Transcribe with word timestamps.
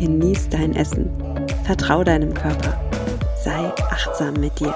genieß 0.00 0.48
dein 0.48 0.74
Essen, 0.74 1.10
vertrau 1.66 2.02
deinem 2.02 2.32
Körper, 2.32 2.80
sei 3.44 3.70
achtsam 3.90 4.32
mit 4.32 4.58
dir. 4.58 4.74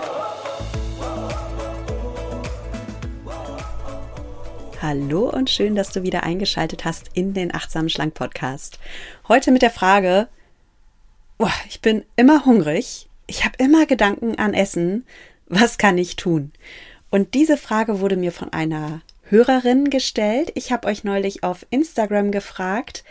Hallo 4.83 5.31
und 5.31 5.49
schön, 5.49 5.77
dass 5.77 5.93
du 5.93 6.03
wieder 6.03 6.25
eingeschaltet 6.25 6.85
hast 6.85 7.09
in 7.15 7.33
den 7.33 7.55
Achtsam 7.55 7.89
Schlank 7.89 8.13
Podcast. 8.13 8.79
Heute 9.27 9.51
mit 9.51 9.63
der 9.63 9.71
Frage, 9.71 10.29
oh, 11.39 11.49
ich 11.71 11.81
bin 11.81 12.05
immer 12.17 12.45
hungrig, 12.45 13.09
ich 13.27 13.47
habe 13.47 13.55
immer 13.57 13.87
Gedanken 13.87 14.35
an 14.39 14.53
Essen, 14.53 15.07
was 15.47 15.79
kann 15.79 15.97
ich 15.97 16.17
tun? 16.17 16.53
Und 17.09 17.33
diese 17.33 17.57
Frage 17.57 18.01
wurde 18.01 18.17
mir 18.17 18.31
von 18.31 18.53
einer 18.53 19.01
Hörerin 19.31 19.89
gestellt. 19.89 20.53
Ich 20.55 20.71
habe 20.71 20.87
euch 20.87 21.03
neulich 21.03 21.43
auf 21.45 21.65
Instagram 21.71 22.31
gefragt, 22.31 23.05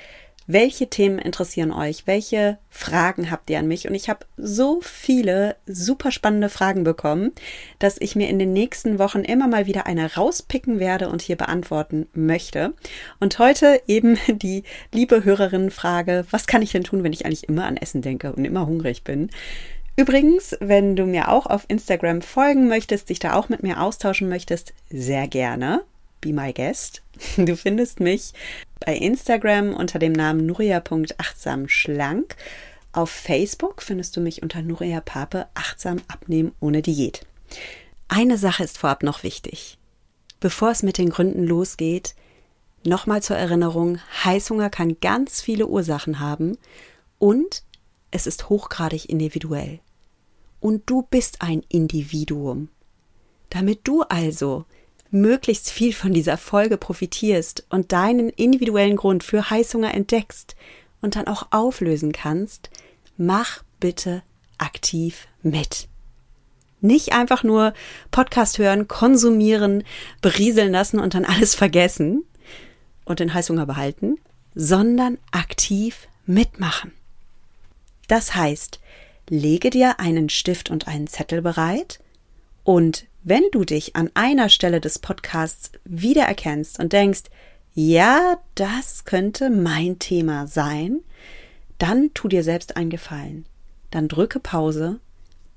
welche 0.47 0.89
Themen 0.89 1.19
interessieren 1.19 1.71
euch? 1.71 2.05
Welche 2.05 2.57
Fragen 2.69 3.31
habt 3.31 3.49
ihr 3.49 3.59
an 3.59 3.67
mich? 3.67 3.87
Und 3.87 3.95
ich 3.95 4.09
habe 4.09 4.25
so 4.37 4.81
viele 4.81 5.55
super 5.65 6.11
spannende 6.11 6.49
Fragen 6.49 6.83
bekommen, 6.83 7.31
dass 7.79 7.97
ich 7.99 8.15
mir 8.15 8.29
in 8.29 8.39
den 8.39 8.53
nächsten 8.53 8.99
Wochen 8.99 9.19
immer 9.19 9.47
mal 9.47 9.65
wieder 9.65 9.85
eine 9.85 10.15
rauspicken 10.15 10.79
werde 10.79 11.09
und 11.09 11.21
hier 11.21 11.37
beantworten 11.37 12.07
möchte. 12.13 12.73
Und 13.19 13.39
heute 13.39 13.81
eben 13.87 14.17
die 14.27 14.63
liebe 14.91 15.23
Hörerinnenfrage, 15.23 16.25
was 16.31 16.47
kann 16.47 16.61
ich 16.61 16.71
denn 16.71 16.83
tun, 16.83 17.03
wenn 17.03 17.13
ich 17.13 17.25
eigentlich 17.25 17.47
immer 17.47 17.65
an 17.65 17.77
Essen 17.77 18.01
denke 18.01 18.33
und 18.33 18.45
immer 18.45 18.65
hungrig 18.65 19.03
bin? 19.03 19.29
Übrigens, 19.95 20.57
wenn 20.59 20.95
du 20.95 21.05
mir 21.05 21.29
auch 21.29 21.45
auf 21.45 21.65
Instagram 21.67 22.23
folgen 22.23 22.67
möchtest, 22.67 23.09
dich 23.09 23.19
da 23.19 23.35
auch 23.35 23.49
mit 23.49 23.61
mir 23.61 23.79
austauschen 23.79 24.27
möchtest, 24.27 24.73
sehr 24.89 25.27
gerne. 25.27 25.83
Be 26.23 26.33
my 26.33 26.53
guest. 26.53 27.01
Du 27.37 27.55
findest 27.57 27.99
mich 27.99 28.31
bei 28.79 28.95
Instagram 28.95 29.73
unter 29.75 29.99
dem 29.99 30.13
Namen 30.13 30.45
nuria.achtsamschlank. 30.45 32.37
Auf 32.93 33.09
Facebook 33.09 33.81
findest 33.81 34.15
du 34.15 34.21
mich 34.21 34.41
unter 34.41 34.61
Nuria 34.61 35.01
Pape 35.01 35.47
achtsam 35.53 35.97
abnehmen 36.07 36.53
ohne 36.61 36.81
Diät. 36.81 37.25
Eine 38.07 38.37
Sache 38.37 38.63
ist 38.63 38.77
vorab 38.77 39.03
noch 39.03 39.23
wichtig. 39.23 39.77
Bevor 40.39 40.71
es 40.71 40.81
mit 40.81 40.97
den 40.97 41.09
Gründen 41.09 41.43
losgeht, 41.43 42.15
nochmal 42.85 43.21
zur 43.21 43.35
Erinnerung, 43.35 43.99
Heißhunger 44.23 44.69
kann 44.69 44.99
ganz 45.01 45.41
viele 45.41 45.67
Ursachen 45.67 46.21
haben 46.21 46.57
und 47.19 47.63
es 48.11 48.27
ist 48.27 48.47
hochgradig 48.49 49.09
individuell. 49.09 49.79
Und 50.61 50.83
du 50.85 51.01
bist 51.01 51.41
ein 51.41 51.63
Individuum. 51.67 52.69
Damit 53.49 53.81
du 53.83 54.03
also 54.03 54.65
möglichst 55.13 55.69
viel 55.69 55.93
von 55.93 56.13
dieser 56.13 56.37
Folge 56.37 56.77
profitierst 56.77 57.65
und 57.69 57.91
deinen 57.91 58.29
individuellen 58.29 58.95
Grund 58.95 59.23
für 59.23 59.49
Heißhunger 59.49 59.93
entdeckst 59.93 60.55
und 61.01 61.15
dann 61.15 61.27
auch 61.27 61.47
auflösen 61.51 62.11
kannst, 62.11 62.69
mach 63.15 63.63
bitte 63.79 64.23
aktiv 64.57 65.27
mit. 65.41 65.87
Nicht 66.81 67.13
einfach 67.13 67.43
nur 67.43 67.73
Podcast 68.11 68.57
hören, 68.57 68.87
konsumieren, 68.87 69.83
berieseln 70.21 70.71
lassen 70.71 70.99
und 70.99 71.13
dann 71.13 71.25
alles 71.25 71.55
vergessen 71.55 72.23
und 73.05 73.19
den 73.19 73.33
Heißhunger 73.33 73.65
behalten, 73.65 74.17
sondern 74.55 75.17
aktiv 75.31 76.07
mitmachen. 76.25 76.91
Das 78.07 78.35
heißt, 78.35 78.79
lege 79.29 79.69
dir 79.69 79.99
einen 79.99 80.29
Stift 80.29 80.69
und 80.69 80.87
einen 80.87 81.07
Zettel 81.07 81.41
bereit 81.41 81.99
und 82.63 83.05
wenn 83.23 83.43
du 83.51 83.63
dich 83.63 83.95
an 83.95 84.11
einer 84.13 84.49
Stelle 84.49 84.81
des 84.81 84.99
Podcasts 84.99 85.71
wiedererkennst 85.85 86.79
und 86.79 86.93
denkst, 86.93 87.23
ja, 87.73 88.37
das 88.55 89.05
könnte 89.05 89.49
mein 89.49 89.97
Thema 89.97 90.45
sein, 90.47 90.99
dann 91.79 92.13
tu 92.13 92.27
dir 92.27 92.43
selbst 92.43 92.77
einen 92.77 92.89
Gefallen. 92.89 93.45
Dann 93.91 94.07
drücke 94.07 94.39
Pause, 94.39 94.99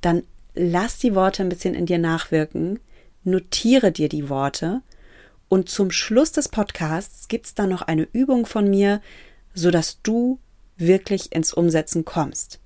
dann 0.01 0.23
lass 0.55 0.99
die 0.99 1.15
Worte 1.15 1.43
ein 1.43 1.49
bisschen 1.49 1.75
in 1.75 1.87
dir 1.87 1.99
nachwirken, 1.99 2.79
notiere 3.25 3.93
dir 3.93 4.09
die 4.09 4.29
Worte 4.29 4.83
und 5.49 5.69
zum 5.69 5.91
Schluss 5.91 6.33
des 6.33 6.49
Podcasts 6.49 7.29
gibt's 7.29 7.55
dann 7.55 7.71
noch 7.71 7.83
eine 7.83 8.09
Übung 8.13 8.47
von 8.47 8.69
mir, 8.69 9.01
sodass 9.55 10.01
du 10.03 10.39
wirklich 10.77 11.33
ins 11.33 11.53
Umsetzen 11.53 12.05
kommst. 12.05 12.61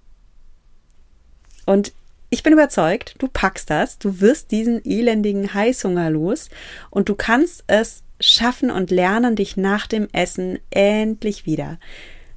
Und 1.67 1.93
ich 2.31 2.45
bin 2.45 2.53
überzeugt, 2.53 3.17
du 3.19 3.29
packst 3.29 3.71
das, 3.71 3.99
du 3.99 4.21
wirst 4.21 4.53
diesen 4.53 4.81
elendigen 4.85 5.53
Heißhunger 5.53 6.11
los 6.11 6.49
und 6.89 7.09
du 7.09 7.17
kannst 7.17 7.65
es 7.67 8.05
schaffen 8.21 8.71
und 8.71 8.91
lernen, 8.91 9.35
dich 9.35 9.57
nach 9.57 9.87
dem 9.87 10.09
Essen 10.13 10.59
endlich 10.71 11.45
wieder 11.45 11.81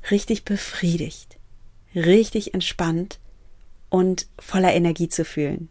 richtig 0.10 0.46
befriedigt, 0.46 1.38
richtig 1.96 2.54
entspannt 2.54 3.20
und 3.90 4.28
voller 4.40 4.74
Energie 4.74 5.10
zu 5.10 5.24
fühlen. 5.24 5.70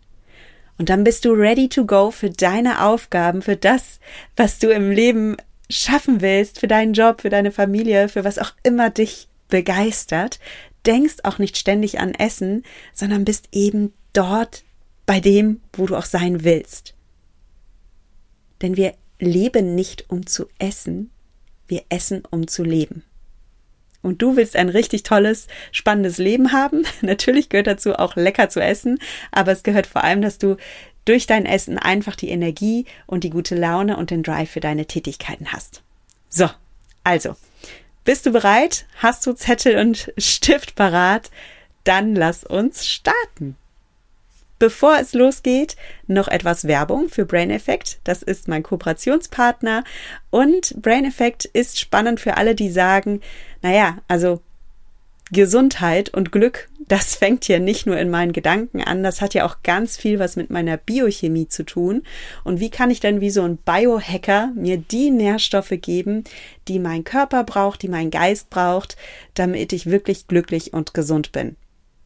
Und 0.78 0.88
dann 0.88 1.04
bist 1.04 1.24
du 1.24 1.32
ready 1.32 1.68
to 1.68 1.84
go 1.84 2.10
für 2.10 2.30
deine 2.30 2.84
Aufgaben, 2.84 3.42
für 3.42 3.56
das, 3.56 3.98
was 4.36 4.58
du 4.58 4.70
im 4.70 4.90
Leben 4.90 5.36
schaffen 5.68 6.20
willst, 6.20 6.60
für 6.60 6.68
deinen 6.68 6.92
Job, 6.92 7.22
für 7.22 7.30
deine 7.30 7.50
Familie, 7.50 8.08
für 8.08 8.24
was 8.24 8.38
auch 8.38 8.52
immer 8.62 8.90
dich 8.90 9.28
begeistert, 9.48 10.38
denkst 10.86 11.16
auch 11.24 11.38
nicht 11.38 11.56
ständig 11.56 11.98
an 12.00 12.14
Essen, 12.14 12.64
sondern 12.94 13.24
bist 13.24 13.48
eben 13.52 13.92
dort 14.12 14.64
bei 15.06 15.20
dem, 15.20 15.60
wo 15.72 15.86
du 15.86 15.96
auch 15.96 16.04
sein 16.04 16.44
willst. 16.44 16.94
Denn 18.60 18.76
wir 18.76 18.94
leben 19.18 19.74
nicht 19.74 20.10
um 20.10 20.26
zu 20.26 20.46
essen, 20.58 21.10
wir 21.66 21.82
essen 21.88 22.22
um 22.30 22.46
zu 22.46 22.62
leben. 22.62 23.04
Und 24.02 24.20
du 24.20 24.36
willst 24.36 24.56
ein 24.56 24.68
richtig 24.68 25.04
tolles, 25.04 25.46
spannendes 25.70 26.18
Leben 26.18 26.52
haben. 26.52 26.84
Natürlich 27.02 27.48
gehört 27.48 27.68
dazu 27.68 27.94
auch 27.94 28.16
lecker 28.16 28.48
zu 28.48 28.60
essen, 28.60 28.98
aber 29.30 29.52
es 29.52 29.62
gehört 29.62 29.86
vor 29.86 30.02
allem, 30.04 30.22
dass 30.22 30.38
du 30.38 30.56
durch 31.04 31.26
dein 31.26 31.46
Essen 31.46 31.78
einfach 31.78 32.16
die 32.16 32.28
Energie 32.28 32.86
und 33.06 33.24
die 33.24 33.30
gute 33.30 33.54
Laune 33.54 33.96
und 33.96 34.10
den 34.10 34.22
Drive 34.22 34.50
für 34.50 34.60
deine 34.60 34.86
Tätigkeiten 34.86 35.52
hast. 35.52 35.82
So, 36.28 36.48
also, 37.04 37.36
bist 38.04 38.26
du 38.26 38.32
bereit? 38.32 38.86
Hast 38.96 39.26
du 39.26 39.32
Zettel 39.32 39.78
und 39.78 40.12
Stift 40.18 40.74
parat? 40.74 41.30
Dann 41.84 42.14
lass 42.14 42.44
uns 42.44 42.86
starten. 42.86 43.56
Bevor 44.62 44.96
es 45.00 45.12
losgeht, 45.12 45.74
noch 46.06 46.28
etwas 46.28 46.68
Werbung 46.68 47.08
für 47.08 47.24
Brain 47.24 47.50
Effect. 47.50 47.98
Das 48.04 48.22
ist 48.22 48.46
mein 48.46 48.62
Kooperationspartner. 48.62 49.82
Und 50.30 50.80
Brain 50.80 51.04
Effect 51.04 51.46
ist 51.46 51.80
spannend 51.80 52.20
für 52.20 52.36
alle, 52.36 52.54
die 52.54 52.70
sagen, 52.70 53.22
naja, 53.62 53.98
also 54.06 54.40
Gesundheit 55.32 56.10
und 56.10 56.30
Glück, 56.30 56.68
das 56.86 57.16
fängt 57.16 57.48
ja 57.48 57.58
nicht 57.58 57.86
nur 57.86 57.98
in 57.98 58.08
meinen 58.08 58.32
Gedanken 58.32 58.84
an, 58.84 59.02
das 59.02 59.20
hat 59.20 59.34
ja 59.34 59.46
auch 59.46 59.64
ganz 59.64 59.96
viel 59.96 60.20
was 60.20 60.36
mit 60.36 60.48
meiner 60.48 60.76
Biochemie 60.76 61.48
zu 61.48 61.64
tun. 61.64 62.04
Und 62.44 62.60
wie 62.60 62.70
kann 62.70 62.92
ich 62.92 63.00
denn 63.00 63.20
wie 63.20 63.30
so 63.30 63.42
ein 63.42 63.56
Biohacker 63.56 64.52
mir 64.54 64.76
die 64.76 65.10
Nährstoffe 65.10 65.74
geben, 65.80 66.22
die 66.68 66.78
mein 66.78 67.02
Körper 67.02 67.42
braucht, 67.42 67.82
die 67.82 67.88
mein 67.88 68.12
Geist 68.12 68.48
braucht, 68.48 68.96
damit 69.34 69.72
ich 69.72 69.86
wirklich 69.86 70.28
glücklich 70.28 70.72
und 70.72 70.94
gesund 70.94 71.32
bin? 71.32 71.56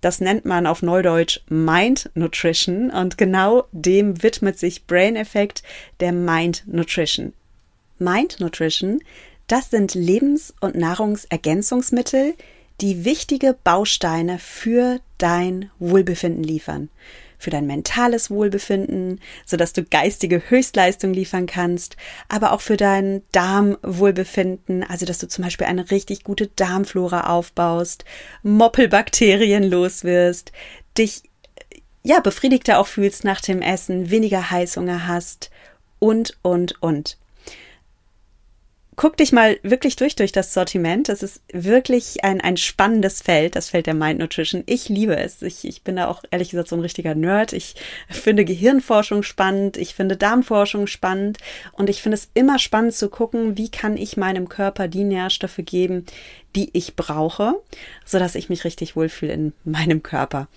Das 0.00 0.20
nennt 0.20 0.44
man 0.44 0.66
auf 0.66 0.82
Neudeutsch 0.82 1.40
Mind 1.48 2.10
Nutrition 2.14 2.90
und 2.90 3.18
genau 3.18 3.64
dem 3.72 4.22
widmet 4.22 4.58
sich 4.58 4.86
Brain 4.86 5.16
Effect 5.16 5.62
der 6.00 6.12
Mind 6.12 6.64
Nutrition. 6.66 7.32
Mind 7.98 8.40
Nutrition, 8.40 9.00
das 9.46 9.70
sind 9.70 9.94
Lebens- 9.94 10.54
und 10.60 10.74
Nahrungsergänzungsmittel, 10.74 12.34
die 12.80 13.04
wichtige 13.04 13.56
Bausteine 13.64 14.38
für 14.38 15.00
dein 15.18 15.70
Wohlbefinden 15.78 16.44
liefern. 16.44 16.90
Für 17.38 17.50
dein 17.50 17.66
mentales 17.66 18.30
Wohlbefinden, 18.30 19.20
sodass 19.44 19.72
du 19.72 19.84
geistige 19.84 20.42
Höchstleistung 20.48 21.12
liefern 21.12 21.46
kannst, 21.46 21.96
aber 22.28 22.52
auch 22.52 22.60
für 22.60 22.76
dein 22.76 23.22
Darmwohlbefinden, 23.32 24.82
also 24.84 25.06
dass 25.06 25.18
du 25.18 25.28
zum 25.28 25.44
Beispiel 25.44 25.66
eine 25.66 25.90
richtig 25.90 26.24
gute 26.24 26.48
Darmflora 26.48 27.28
aufbaust, 27.28 28.04
Moppelbakterien 28.42 29.64
loswirst, 29.64 30.52
dich 30.96 31.22
ja 32.02 32.20
befriedigter 32.20 32.78
auch 32.78 32.86
fühlst 32.86 33.24
nach 33.24 33.40
dem 33.40 33.62
Essen, 33.62 34.10
weniger 34.10 34.50
Heißhunger 34.50 35.06
hast 35.06 35.50
und 35.98 36.38
und 36.42 36.80
und. 36.82 37.18
Guck 38.96 39.18
dich 39.18 39.30
mal 39.30 39.58
wirklich 39.62 39.96
durch 39.96 40.16
durch 40.16 40.32
das 40.32 40.54
Sortiment. 40.54 41.08
Es 41.10 41.22
ist 41.22 41.42
wirklich 41.52 42.24
ein, 42.24 42.40
ein 42.40 42.56
spannendes 42.56 43.20
Feld, 43.20 43.54
das 43.54 43.68
Feld 43.68 43.86
der 43.86 43.94
Mind 43.94 44.18
Nutrition. 44.18 44.64
Ich 44.66 44.88
liebe 44.88 45.16
es. 45.16 45.42
Ich, 45.42 45.66
ich 45.66 45.82
bin 45.82 45.96
da 45.96 46.08
auch 46.08 46.24
ehrlich 46.30 46.50
gesagt 46.50 46.68
so 46.68 46.76
ein 46.76 46.80
richtiger 46.80 47.14
Nerd. 47.14 47.52
Ich 47.52 47.74
finde 48.08 48.44
Gehirnforschung 48.44 49.22
spannend, 49.22 49.76
ich 49.76 49.94
finde 49.94 50.16
Darmforschung 50.16 50.86
spannend 50.86 51.38
und 51.72 51.90
ich 51.90 52.02
finde 52.02 52.16
es 52.16 52.30
immer 52.34 52.58
spannend 52.58 52.94
zu 52.94 53.10
gucken, 53.10 53.56
wie 53.58 53.70
kann 53.70 53.96
ich 53.96 54.16
meinem 54.16 54.48
Körper 54.48 54.88
die 54.88 55.04
Nährstoffe 55.04 55.60
geben, 55.64 56.06
die 56.56 56.70
ich 56.72 56.96
brauche, 56.96 57.54
so 58.04 58.18
dass 58.18 58.34
ich 58.34 58.48
mich 58.48 58.64
richtig 58.64 58.96
wohlfühle 58.96 59.32
in 59.32 59.52
meinem 59.64 60.02
Körper. 60.02 60.48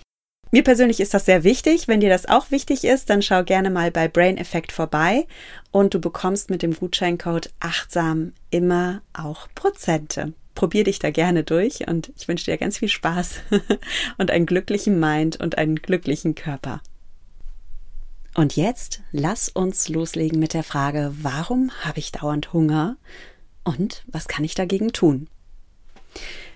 Mir 0.52 0.64
persönlich 0.64 0.98
ist 0.98 1.14
das 1.14 1.26
sehr 1.26 1.44
wichtig. 1.44 1.86
Wenn 1.86 2.00
dir 2.00 2.08
das 2.08 2.26
auch 2.26 2.50
wichtig 2.50 2.84
ist, 2.84 3.08
dann 3.08 3.22
schau 3.22 3.44
gerne 3.44 3.70
mal 3.70 3.90
bei 3.92 4.08
Brain 4.08 4.36
Effect 4.36 4.72
vorbei 4.72 5.26
und 5.70 5.94
du 5.94 6.00
bekommst 6.00 6.50
mit 6.50 6.62
dem 6.62 6.74
Gutscheincode 6.74 7.50
achtsam 7.60 8.32
immer 8.50 9.02
auch 9.12 9.48
Prozente. 9.54 10.32
Probier 10.56 10.84
dich 10.84 10.98
da 10.98 11.10
gerne 11.10 11.44
durch 11.44 11.86
und 11.86 12.12
ich 12.16 12.26
wünsche 12.26 12.50
dir 12.50 12.58
ganz 12.58 12.78
viel 12.78 12.88
Spaß 12.88 13.42
und 14.18 14.32
einen 14.32 14.46
glücklichen 14.46 14.98
Mind 14.98 15.40
und 15.40 15.56
einen 15.56 15.76
glücklichen 15.76 16.34
Körper. 16.34 16.82
Und 18.34 18.56
jetzt 18.56 19.02
lass 19.12 19.48
uns 19.48 19.88
loslegen 19.88 20.40
mit 20.40 20.54
der 20.54 20.64
Frage, 20.64 21.12
warum 21.22 21.70
habe 21.82 22.00
ich 22.00 22.10
dauernd 22.10 22.52
Hunger 22.52 22.96
und 23.62 24.04
was 24.08 24.26
kann 24.26 24.44
ich 24.44 24.54
dagegen 24.54 24.92
tun? 24.92 25.28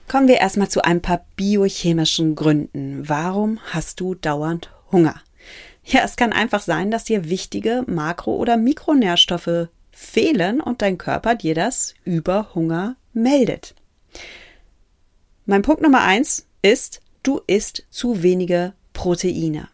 Kommen 0.09 0.29
wir 0.29 0.39
erstmal 0.39 0.69
zu 0.69 0.83
ein 0.83 1.01
paar 1.01 1.25
biochemischen 1.37 2.35
Gründen. 2.35 3.09
Warum 3.09 3.59
hast 3.73 4.01
du 4.01 4.15
dauernd 4.15 4.71
Hunger? 4.93 5.21
Ja, 5.85 6.03
es 6.05 6.17
kann 6.17 6.33
einfach 6.33 6.63
sein, 6.63 6.91
dass 6.91 7.05
dir 7.05 7.29
wichtige 7.29 7.85
Makro- 7.87 8.37
oder 8.37 8.57
Mikronährstoffe 8.57 9.69
fehlen 9.91 10.61
und 10.61 10.83
dein 10.83 10.99
Körper 10.99 11.35
dir 11.35 11.55
das 11.55 11.95
über 12.05 12.55
Hunger 12.55 12.97
meldet. 13.13 13.75
Mein 15.47 15.63
Punkt 15.63 15.83
Nummer 15.83 16.03
eins 16.03 16.47
ist, 16.63 17.01
du 17.23 17.41
isst 17.47 17.85
zu 17.91 18.23
wenige 18.23 18.73
Proteine. 18.93 19.69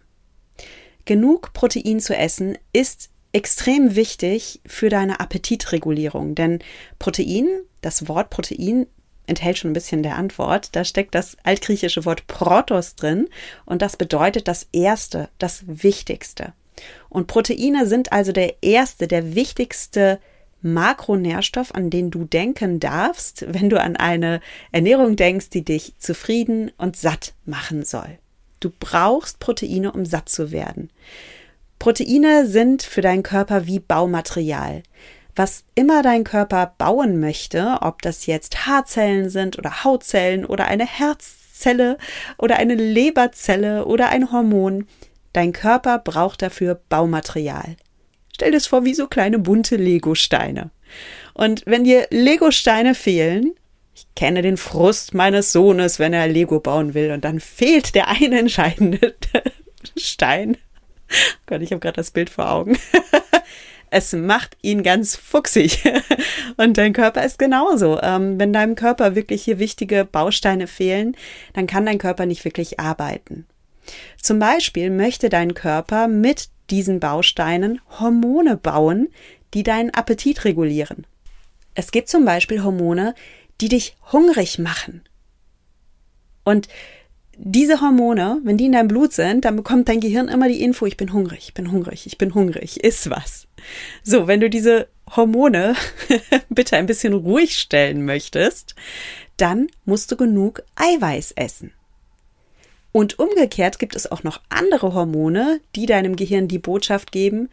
Genug 1.04 1.52
Protein 1.52 2.00
zu 2.00 2.16
essen 2.16 2.58
ist 2.72 3.10
extrem 3.32 3.94
wichtig 3.94 4.60
für 4.66 4.88
deine 4.88 5.20
Appetitregulierung, 5.20 6.34
denn 6.34 6.58
Protein, 6.98 7.46
das 7.80 8.08
Wort 8.08 8.30
Protein 8.30 8.86
enthält 9.30 9.56
schon 9.56 9.70
ein 9.70 9.74
bisschen 9.74 10.02
der 10.02 10.16
Antwort. 10.16 10.76
Da 10.76 10.84
steckt 10.84 11.14
das 11.14 11.36
altgriechische 11.42 12.04
Wort 12.04 12.26
Protos 12.26 12.96
drin 12.96 13.28
und 13.64 13.80
das 13.80 13.96
bedeutet 13.96 14.48
das 14.48 14.66
Erste, 14.72 15.28
das 15.38 15.64
Wichtigste. 15.66 16.52
Und 17.08 17.26
Proteine 17.26 17.86
sind 17.86 18.12
also 18.12 18.32
der 18.32 18.62
erste, 18.62 19.06
der 19.06 19.34
wichtigste 19.34 20.18
Makronährstoff, 20.62 21.74
an 21.74 21.88
den 21.88 22.10
du 22.10 22.24
denken 22.24 22.80
darfst, 22.80 23.46
wenn 23.48 23.70
du 23.70 23.80
an 23.80 23.96
eine 23.96 24.40
Ernährung 24.72 25.16
denkst, 25.16 25.50
die 25.50 25.64
dich 25.64 25.94
zufrieden 25.98 26.70
und 26.76 26.96
satt 26.96 27.32
machen 27.46 27.84
soll. 27.84 28.18
Du 28.60 28.70
brauchst 28.78 29.40
Proteine, 29.40 29.92
um 29.92 30.04
satt 30.04 30.28
zu 30.28 30.52
werden. 30.52 30.90
Proteine 31.78 32.46
sind 32.46 32.82
für 32.82 33.00
deinen 33.00 33.22
Körper 33.22 33.66
wie 33.66 33.78
Baumaterial 33.78 34.82
was 35.40 35.64
immer 35.74 36.02
dein 36.02 36.22
Körper 36.22 36.74
bauen 36.76 37.18
möchte, 37.18 37.78
ob 37.80 38.02
das 38.02 38.26
jetzt 38.26 38.66
Haarzellen 38.66 39.30
sind 39.30 39.58
oder 39.58 39.84
Hautzellen 39.84 40.44
oder 40.44 40.66
eine 40.66 40.84
Herzzelle 40.84 41.96
oder 42.36 42.56
eine 42.56 42.74
Leberzelle 42.74 43.86
oder 43.86 44.10
ein 44.10 44.32
Hormon, 44.32 44.86
dein 45.32 45.54
Körper 45.54 45.98
braucht 45.98 46.42
dafür 46.42 46.78
Baumaterial. 46.90 47.76
Stell 48.34 48.50
dir 48.50 48.58
das 48.58 48.66
vor 48.66 48.84
wie 48.84 48.92
so 48.92 49.06
kleine 49.06 49.38
bunte 49.38 49.76
Legosteine. 49.76 50.72
Und 51.32 51.62
wenn 51.64 51.84
dir 51.84 52.06
Legosteine 52.10 52.94
fehlen, 52.94 53.54
ich 53.94 54.06
kenne 54.14 54.42
den 54.42 54.58
Frust 54.58 55.14
meines 55.14 55.52
Sohnes, 55.52 55.98
wenn 55.98 56.12
er 56.12 56.28
Lego 56.28 56.60
bauen 56.60 56.92
will 56.92 57.12
und 57.12 57.24
dann 57.24 57.40
fehlt 57.40 57.94
der 57.94 58.08
eine 58.08 58.40
entscheidende 58.40 59.14
Stein. 59.96 60.58
Oh 61.10 61.40
Gott, 61.46 61.62
ich 61.62 61.70
habe 61.70 61.80
gerade 61.80 61.96
das 61.96 62.10
Bild 62.10 62.28
vor 62.28 62.50
Augen. 62.50 62.76
Es 63.90 64.12
macht 64.12 64.56
ihn 64.62 64.82
ganz 64.82 65.16
fuchsig. 65.16 65.82
Und 66.56 66.78
dein 66.78 66.92
Körper 66.92 67.24
ist 67.24 67.38
genauso. 67.38 68.00
Ähm, 68.00 68.38
wenn 68.38 68.52
deinem 68.52 68.76
Körper 68.76 69.14
wirklich 69.16 69.42
hier 69.42 69.58
wichtige 69.58 70.04
Bausteine 70.04 70.66
fehlen, 70.66 71.16
dann 71.54 71.66
kann 71.66 71.86
dein 71.86 71.98
Körper 71.98 72.26
nicht 72.26 72.44
wirklich 72.44 72.78
arbeiten. 72.78 73.46
Zum 74.22 74.38
Beispiel 74.38 74.90
möchte 74.90 75.28
dein 75.28 75.54
Körper 75.54 76.06
mit 76.06 76.48
diesen 76.70 77.00
Bausteinen 77.00 77.80
Hormone 77.98 78.56
bauen, 78.56 79.08
die 79.54 79.64
deinen 79.64 79.90
Appetit 79.90 80.44
regulieren. 80.44 81.06
Es 81.74 81.90
gibt 81.90 82.08
zum 82.08 82.24
Beispiel 82.24 82.62
Hormone, 82.62 83.14
die 83.60 83.68
dich 83.68 83.96
hungrig 84.12 84.58
machen. 84.58 85.02
Und 86.44 86.68
diese 87.36 87.80
Hormone, 87.80 88.40
wenn 88.44 88.56
die 88.56 88.66
in 88.66 88.72
deinem 88.72 88.88
Blut 88.88 89.12
sind, 89.12 89.44
dann 89.44 89.56
bekommt 89.56 89.88
dein 89.88 90.00
Gehirn 90.00 90.28
immer 90.28 90.48
die 90.48 90.62
Info, 90.62 90.86
ich 90.86 90.96
bin 90.96 91.12
hungrig, 91.12 91.48
ich 91.48 91.54
bin 91.54 91.72
hungrig, 91.72 92.06
ich 92.06 92.18
bin 92.18 92.34
hungrig, 92.34 92.84
iss 92.84 93.08
was. 93.08 93.46
So, 94.02 94.26
wenn 94.26 94.40
du 94.40 94.50
diese 94.50 94.88
Hormone 95.14 95.74
bitte 96.48 96.76
ein 96.76 96.86
bisschen 96.86 97.14
ruhig 97.14 97.58
stellen 97.58 98.04
möchtest, 98.04 98.74
dann 99.36 99.68
musst 99.84 100.12
du 100.12 100.16
genug 100.16 100.62
Eiweiß 100.76 101.32
essen. 101.32 101.72
Und 102.92 103.18
umgekehrt 103.18 103.78
gibt 103.78 103.94
es 103.94 104.10
auch 104.10 104.22
noch 104.22 104.40
andere 104.48 104.94
Hormone, 104.94 105.60
die 105.76 105.86
deinem 105.86 106.16
Gehirn 106.16 106.48
die 106.48 106.58
Botschaft 106.58 107.12
geben, 107.12 107.48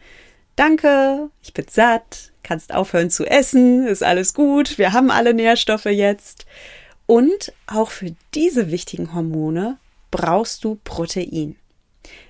danke, 0.56 1.30
ich 1.42 1.54
bin 1.54 1.66
satt, 1.70 2.32
kannst 2.42 2.74
aufhören 2.74 3.10
zu 3.10 3.24
essen, 3.24 3.86
ist 3.86 4.02
alles 4.02 4.34
gut, 4.34 4.78
wir 4.78 4.92
haben 4.92 5.10
alle 5.10 5.34
Nährstoffe 5.34 5.86
jetzt. 5.86 6.46
Und 7.06 7.52
auch 7.66 7.90
für 7.90 8.14
diese 8.34 8.70
wichtigen 8.70 9.14
Hormone 9.14 9.78
brauchst 10.10 10.64
du 10.64 10.78
Protein. 10.84 11.56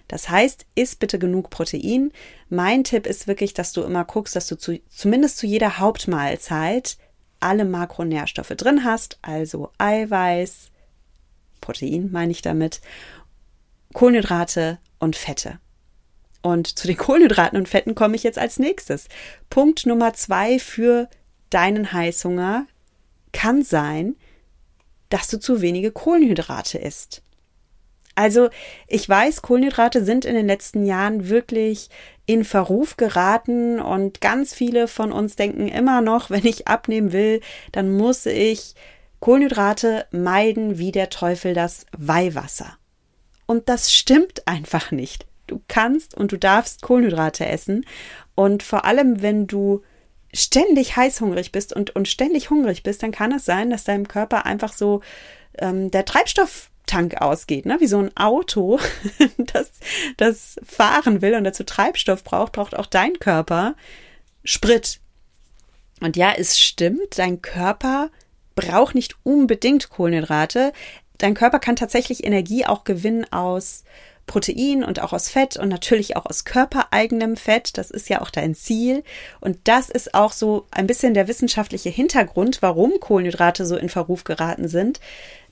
Das 0.08 0.30
heißt, 0.30 0.66
iss 0.74 0.96
bitte 0.96 1.18
genug 1.18 1.50
Protein. 1.50 2.12
Mein 2.48 2.82
Tipp 2.82 3.06
ist 3.06 3.26
wirklich, 3.26 3.54
dass 3.54 3.72
du 3.72 3.82
immer 3.82 4.04
guckst, 4.04 4.34
dass 4.34 4.46
du 4.48 4.56
zu, 4.56 4.80
zumindest 4.88 5.36
zu 5.36 5.46
jeder 5.46 5.78
Hauptmahlzeit 5.78 6.96
alle 7.40 7.64
Makronährstoffe 7.64 8.54
drin 8.56 8.84
hast, 8.84 9.18
also 9.22 9.70
Eiweiß, 9.78 10.70
Protein 11.60 12.10
meine 12.10 12.32
ich 12.32 12.42
damit, 12.42 12.80
Kohlenhydrate 13.92 14.78
und 14.98 15.14
Fette. 15.14 15.60
Und 16.42 16.78
zu 16.78 16.86
den 16.86 16.96
Kohlenhydraten 16.98 17.58
und 17.58 17.68
Fetten 17.68 17.94
komme 17.94 18.16
ich 18.16 18.22
jetzt 18.22 18.38
als 18.38 18.58
nächstes. 18.58 19.08
Punkt 19.50 19.86
Nummer 19.86 20.14
zwei 20.14 20.58
für 20.58 21.08
deinen 21.50 21.92
Heißhunger 21.92 22.66
kann 23.32 23.62
sein, 23.62 24.16
dass 25.10 25.28
du 25.28 25.38
zu 25.38 25.60
wenige 25.60 25.92
Kohlenhydrate 25.92 26.78
isst. 26.78 27.22
Also 28.18 28.48
ich 28.88 29.08
weiß, 29.08 29.42
Kohlenhydrate 29.42 30.04
sind 30.04 30.24
in 30.24 30.34
den 30.34 30.48
letzten 30.48 30.84
Jahren 30.84 31.28
wirklich 31.28 31.88
in 32.26 32.42
Verruf 32.42 32.96
geraten 32.96 33.78
und 33.78 34.20
ganz 34.20 34.52
viele 34.52 34.88
von 34.88 35.12
uns 35.12 35.36
denken 35.36 35.68
immer 35.68 36.00
noch, 36.00 36.28
wenn 36.28 36.44
ich 36.44 36.66
abnehmen 36.66 37.12
will, 37.12 37.40
dann 37.70 37.96
muss 37.96 38.26
ich 38.26 38.74
Kohlenhydrate 39.20 40.06
meiden 40.10 40.78
wie 40.78 40.90
der 40.90 41.10
Teufel 41.10 41.54
das 41.54 41.86
Weihwasser. 41.96 42.76
Und 43.46 43.68
das 43.68 43.92
stimmt 43.92 44.48
einfach 44.48 44.90
nicht. 44.90 45.24
Du 45.46 45.60
kannst 45.68 46.16
und 46.16 46.32
du 46.32 46.38
darfst 46.38 46.82
Kohlenhydrate 46.82 47.46
essen 47.46 47.86
und 48.34 48.64
vor 48.64 48.84
allem, 48.84 49.22
wenn 49.22 49.46
du 49.46 49.82
ständig 50.34 50.96
heißhungrig 50.96 51.52
bist 51.52 51.72
und, 51.72 51.94
und 51.94 52.08
ständig 52.08 52.50
hungrig 52.50 52.82
bist, 52.82 53.00
dann 53.04 53.12
kann 53.12 53.30
es 53.30 53.44
sein, 53.44 53.70
dass 53.70 53.84
deinem 53.84 54.08
Körper 54.08 54.44
einfach 54.44 54.72
so 54.72 55.02
ähm, 55.56 55.92
der 55.92 56.04
Treibstofftank 56.88 57.20
ausgeht, 57.20 57.66
ne? 57.66 57.76
wie 57.80 57.86
so 57.86 57.98
ein 57.98 58.16
Auto, 58.16 58.78
das, 59.38 59.70
das 60.16 60.56
fahren 60.66 61.22
will 61.22 61.34
und 61.34 61.44
dazu 61.44 61.64
Treibstoff 61.64 62.24
braucht, 62.24 62.52
braucht 62.52 62.76
auch 62.76 62.86
dein 62.86 63.18
Körper 63.18 63.76
Sprit. 64.44 65.00
Und 66.00 66.16
ja, 66.16 66.32
es 66.36 66.58
stimmt, 66.58 67.18
dein 67.18 67.42
Körper 67.42 68.10
braucht 68.54 68.94
nicht 68.94 69.16
unbedingt 69.22 69.90
Kohlenhydrate. 69.90 70.72
Dein 71.18 71.34
Körper 71.34 71.58
kann 71.58 71.76
tatsächlich 71.76 72.24
Energie 72.24 72.64
auch 72.64 72.84
gewinnen 72.84 73.26
aus 73.32 73.84
Protein 74.26 74.84
und 74.84 75.00
auch 75.00 75.12
aus 75.12 75.28
Fett 75.28 75.56
und 75.56 75.68
natürlich 75.68 76.16
auch 76.16 76.26
aus 76.26 76.44
körpereigenem 76.44 77.36
Fett. 77.36 77.76
Das 77.76 77.90
ist 77.90 78.08
ja 78.08 78.20
auch 78.20 78.30
dein 78.30 78.54
Ziel. 78.54 79.02
Und 79.40 79.58
das 79.64 79.88
ist 79.88 80.14
auch 80.14 80.30
so 80.30 80.66
ein 80.70 80.86
bisschen 80.86 81.14
der 81.14 81.26
wissenschaftliche 81.26 81.88
Hintergrund, 81.88 82.62
warum 82.62 83.00
Kohlenhydrate 83.00 83.66
so 83.66 83.76
in 83.76 83.88
Verruf 83.88 84.22
geraten 84.22 84.68
sind. 84.68 85.00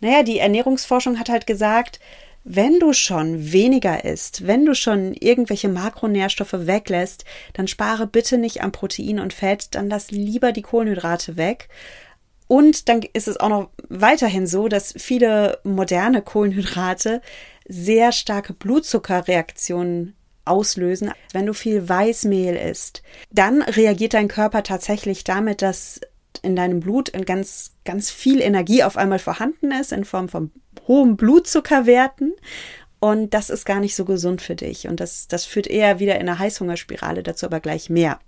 Naja, 0.01 0.23
die 0.23 0.39
Ernährungsforschung 0.39 1.19
hat 1.19 1.29
halt 1.29 1.47
gesagt, 1.47 2.01
wenn 2.49 2.79
du 2.79 2.93
schon 2.93 3.53
weniger 3.53 4.05
isst, 4.05 4.47
wenn 4.47 4.65
du 4.65 4.75
schon 4.75 5.15
irgendwelche 5.15 5.69
Makronährstoffe 5.69 6.53
weglässt, 6.53 7.25
dann 7.55 7.67
spare 7.67 8.07
bitte 8.07 8.39
nicht 8.39 8.63
an 8.63 8.71
Protein 8.71 9.19
und 9.19 9.33
Fett, 9.33 9.75
dann 9.75 9.91
lass 9.91 10.13
lieber 10.13 10.53
die 10.53 10.63
Kohlenhydrate 10.63 11.37
weg. 11.37 11.69
Und 12.47 12.89
dann 12.89 13.01
ist 13.13 13.27
es 13.27 13.41
auch 13.41 13.49
noch 13.49 13.71
weiterhin 13.89 14.47
so, 14.47 14.69
dass 14.69 14.95
viele 14.97 15.59
moderne 15.65 16.23
Kohlenhydrate 16.23 17.21
sehr 17.67 18.13
starke 18.13 18.53
Blutzuckerreaktionen 18.53 20.15
auslösen. 20.45 21.11
Wenn 21.33 21.47
du 21.47 21.53
viel 21.53 21.89
Weißmehl 21.89 22.55
isst, 22.55 23.03
dann 23.33 23.63
reagiert 23.63 24.15
dein 24.15 24.29
Körper 24.29 24.63
tatsächlich 24.63 25.25
damit, 25.25 25.63
dass 25.63 26.01
in 26.43 26.57
deinem 26.57 26.81
Blut 26.81 27.13
ganz, 27.27 27.73
ganz 27.85 28.11
viel 28.11 28.41
Energie 28.41 28.83
auf 28.83 28.97
einmal 28.97 29.19
vorhanden 29.19 29.73
ist 29.73 29.93
in 29.93 30.05
Form 30.05 30.29
von 30.29 30.51
hohen 30.87 31.17
Blutzuckerwerten. 31.17 32.35
Und 32.99 33.35
das 33.35 33.51
ist 33.51 33.65
gar 33.67 33.81
nicht 33.81 33.95
so 33.95 34.05
gesund 34.05 34.41
für 34.43 34.57
dich. 34.57 34.89
Und 34.89 35.01
das, 35.01 35.29
das 35.29 35.45
führt 35.45 35.67
eher 35.67 35.99
wieder 35.99 36.15
in 36.17 36.29
eine 36.29 36.39
Heißhungerspirale, 36.39 37.23
dazu 37.23 37.47
aber 37.47 37.61
gleich 37.61 37.91
mehr. 37.91 38.19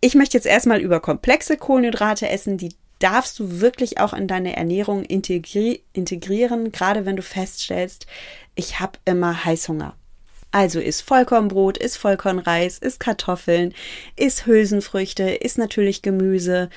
Ich 0.00 0.14
möchte 0.14 0.36
jetzt 0.36 0.46
erstmal 0.46 0.80
über 0.80 1.00
komplexe 1.00 1.56
Kohlenhydrate 1.56 2.28
essen, 2.28 2.58
die 2.58 2.74
darfst 2.98 3.38
du 3.38 3.60
wirklich 3.60 3.98
auch 3.98 4.12
in 4.12 4.26
deine 4.26 4.56
Ernährung 4.56 5.04
integri 5.04 5.82
integrieren, 5.92 6.72
gerade 6.72 7.04
wenn 7.04 7.16
du 7.16 7.22
feststellst, 7.22 8.06
ich 8.54 8.80
habe 8.80 8.98
immer 9.04 9.44
Heißhunger. 9.44 9.94
Also 10.56 10.80
isst 10.80 11.02
Vollkornbrot, 11.02 11.76
isst 11.76 11.98
Vollkornreis, 11.98 12.78
isst 12.78 12.98
Kartoffeln, 12.98 13.74
isst 14.16 14.46
Hülsenfrüchte, 14.46 15.24
isst 15.28 15.58
natürlich 15.58 16.00
Gemüse, 16.00 16.70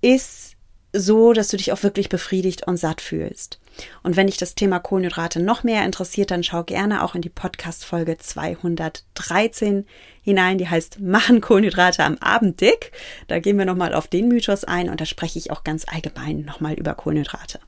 isst 0.00 0.56
so, 0.92 1.32
dass 1.32 1.46
du 1.46 1.56
dich 1.56 1.70
auch 1.70 1.84
wirklich 1.84 2.08
befriedigt 2.08 2.66
und 2.66 2.76
satt 2.76 3.00
fühlst. 3.00 3.60
Und 4.02 4.16
wenn 4.16 4.26
dich 4.26 4.38
das 4.38 4.56
Thema 4.56 4.80
Kohlenhydrate 4.80 5.40
noch 5.40 5.62
mehr 5.62 5.84
interessiert, 5.84 6.32
dann 6.32 6.42
schau 6.42 6.64
gerne 6.64 7.04
auch 7.04 7.14
in 7.14 7.22
die 7.22 7.28
Podcast-Folge 7.28 8.18
213 8.18 9.86
hinein. 10.22 10.58
Die 10.58 10.68
heißt 10.68 10.98
Machen 10.98 11.40
Kohlenhydrate 11.40 12.02
am 12.02 12.18
Abend 12.18 12.60
dick. 12.60 12.90
Da 13.28 13.38
gehen 13.38 13.56
wir 13.56 13.66
nochmal 13.66 13.94
auf 13.94 14.08
den 14.08 14.26
Mythos 14.26 14.64
ein 14.64 14.90
und 14.90 15.00
da 15.00 15.06
spreche 15.06 15.38
ich 15.38 15.52
auch 15.52 15.62
ganz 15.62 15.84
allgemein 15.86 16.40
nochmal 16.40 16.74
über 16.74 16.94
Kohlenhydrate. 16.94 17.60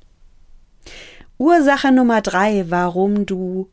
Ursache 1.39 1.93
Nummer 1.93 2.23
drei, 2.23 2.65
warum 2.71 3.25
du 3.25 3.71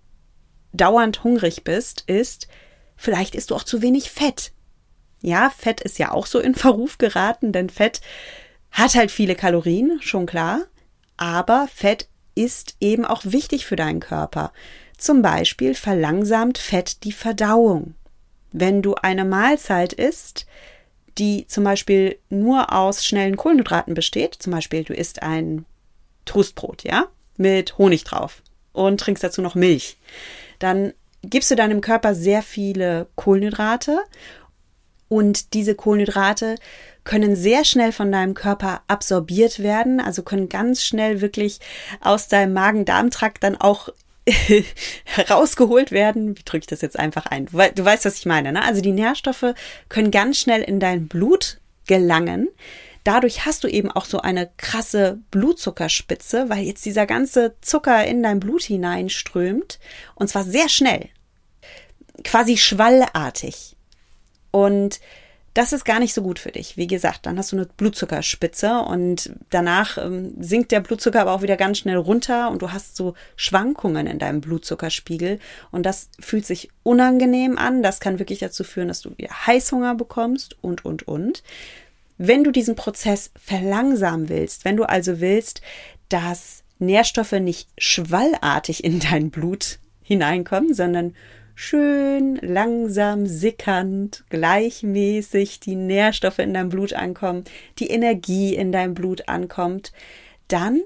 dauernd 0.73 1.23
hungrig 1.23 1.63
bist, 1.63 2.03
ist, 2.07 2.47
vielleicht 2.95 3.35
isst 3.35 3.51
du 3.51 3.55
auch 3.55 3.63
zu 3.63 3.81
wenig 3.81 4.11
Fett. 4.11 4.51
Ja, 5.21 5.49
Fett 5.49 5.79
ist 5.79 5.99
ja 5.99 6.11
auch 6.11 6.25
so 6.25 6.39
in 6.39 6.55
Verruf 6.55 6.97
geraten, 6.97 7.53
denn 7.53 7.69
Fett 7.69 8.01
hat 8.71 8.95
halt 8.95 9.11
viele 9.11 9.35
Kalorien, 9.35 9.99
schon 10.01 10.25
klar. 10.25 10.61
Aber 11.15 11.69
Fett 11.73 12.09
ist 12.35 12.75
eben 12.81 13.05
auch 13.05 13.21
wichtig 13.23 13.65
für 13.65 13.75
deinen 13.75 13.99
Körper. 13.99 14.51
Zum 14.97 15.21
Beispiel 15.21 15.75
verlangsamt 15.75 16.57
Fett 16.57 17.03
die 17.03 17.11
Verdauung. 17.11 17.95
Wenn 18.51 18.81
du 18.81 18.95
eine 18.95 19.25
Mahlzeit 19.25 19.93
isst, 19.93 20.45
die 21.17 21.45
zum 21.47 21.63
Beispiel 21.63 22.17
nur 22.29 22.73
aus 22.73 23.05
schnellen 23.05 23.37
Kohlenhydraten 23.37 23.93
besteht, 23.93 24.35
zum 24.35 24.51
Beispiel 24.51 24.83
du 24.83 24.93
isst 24.93 25.21
ein 25.21 25.65
Toastbrot, 26.25 26.83
ja, 26.83 27.07
mit 27.37 27.77
Honig 27.77 28.03
drauf 28.03 28.41
und 28.73 28.99
trinkst 28.99 29.23
dazu 29.23 29.41
noch 29.41 29.55
Milch, 29.55 29.97
dann 30.59 30.93
gibst 31.21 31.49
du 31.51 31.55
deinem 31.55 31.81
Körper 31.81 32.13
sehr 32.15 32.41
viele 32.41 33.07
Kohlenhydrate 33.15 33.99
und 35.07 35.53
diese 35.53 35.75
Kohlenhydrate 35.75 36.55
können 37.03 37.35
sehr 37.35 37.65
schnell 37.65 37.91
von 37.91 38.11
deinem 38.11 38.33
Körper 38.33 38.81
absorbiert 38.87 39.59
werden, 39.59 39.99
also 39.99 40.23
können 40.23 40.49
ganz 40.49 40.83
schnell 40.83 41.21
wirklich 41.21 41.59
aus 42.01 42.27
deinem 42.27 42.53
Magen-Darm-Trakt 42.53 43.43
dann 43.43 43.59
auch 43.59 43.89
herausgeholt 45.05 45.91
werden. 45.91 46.37
Wie 46.37 46.43
drücke 46.43 46.63
ich 46.63 46.67
das 46.67 46.81
jetzt 46.81 46.97
einfach 46.97 47.25
ein? 47.25 47.45
Du, 47.45 47.85
weißt, 47.85 48.05
was 48.05 48.17
ich 48.17 48.25
meine, 48.25 48.53
ne? 48.53 48.63
Also 48.63 48.81
die 48.81 48.93
Nährstoffe 48.93 49.53
können 49.89 50.11
ganz 50.11 50.39
schnell 50.39 50.61
in 50.61 50.79
dein 50.79 51.07
Blut 51.07 51.59
gelangen. 51.87 52.47
Dadurch 53.03 53.45
hast 53.45 53.63
du 53.63 53.67
eben 53.67 53.91
auch 53.91 54.05
so 54.05 54.19
eine 54.19 54.49
krasse 54.57 55.19
Blutzuckerspitze, 55.31 56.49
weil 56.49 56.63
jetzt 56.63 56.85
dieser 56.85 57.05
ganze 57.05 57.55
Zucker 57.61 58.05
in 58.05 58.23
dein 58.23 58.39
Blut 58.39 58.63
hineinströmt 58.63 59.79
und 60.15 60.29
zwar 60.29 60.43
sehr 60.43 60.69
schnell. 60.69 61.09
Quasi 62.23 62.57
schwallartig. 62.57 63.75
Und 64.51 64.99
das 65.53 65.71
ist 65.71 65.85
gar 65.85 65.99
nicht 65.99 66.15
so 66.15 66.23
gut 66.23 66.39
für 66.39 66.51
dich. 66.51 66.77
Wie 66.77 66.87
gesagt, 66.87 67.25
dann 67.25 67.37
hast 67.37 67.51
du 67.51 67.57
eine 67.57 67.65
Blutzuckerspitze 67.65 68.79
und 68.79 69.33
danach 69.51 69.99
ähm, 69.99 70.33
sinkt 70.39 70.71
der 70.71 70.79
Blutzucker 70.79 71.21
aber 71.21 71.31
auch 71.31 71.43
wieder 71.43 71.57
ganz 71.57 71.77
schnell 71.77 71.97
runter 71.97 72.49
und 72.49 72.63
du 72.63 72.71
hast 72.71 72.95
so 72.95 73.13
Schwankungen 73.35 74.07
in 74.07 74.17
deinem 74.17 74.41
Blutzuckerspiegel 74.41 75.39
und 75.71 75.85
das 75.85 76.09
fühlt 76.19 76.45
sich 76.45 76.69
unangenehm 76.81 77.57
an. 77.59 77.83
Das 77.83 77.99
kann 77.99 78.17
wirklich 78.17 78.39
dazu 78.39 78.63
führen, 78.63 78.87
dass 78.87 79.01
du 79.01 79.15
wieder 79.15 79.45
Heißhunger 79.45 79.93
bekommst 79.93 80.57
und, 80.61 80.85
und, 80.85 81.07
und. 81.07 81.43
Wenn 82.17 82.43
du 82.43 82.51
diesen 82.51 82.75
Prozess 82.75 83.31
verlangsamen 83.35 84.29
willst, 84.29 84.65
wenn 84.65 84.77
du 84.77 84.83
also 84.83 85.19
willst, 85.19 85.61
dass 86.09 86.63
Nährstoffe 86.79 87.33
nicht 87.33 87.69
schwallartig 87.77 88.83
in 88.83 88.99
dein 88.99 89.31
Blut 89.31 89.79
hineinkommen, 90.01 90.73
sondern 90.73 91.15
schön 91.55 92.35
langsam 92.37 93.25
sickernd, 93.25 94.23
gleichmäßig 94.29 95.59
die 95.59 95.75
Nährstoffe 95.75 96.39
in 96.39 96.53
deinem 96.53 96.69
Blut 96.69 96.93
ankommen, 96.93 97.43
die 97.79 97.87
Energie 97.87 98.55
in 98.55 98.71
deinem 98.71 98.93
Blut 98.93 99.27
ankommt, 99.27 99.91
dann 100.47 100.81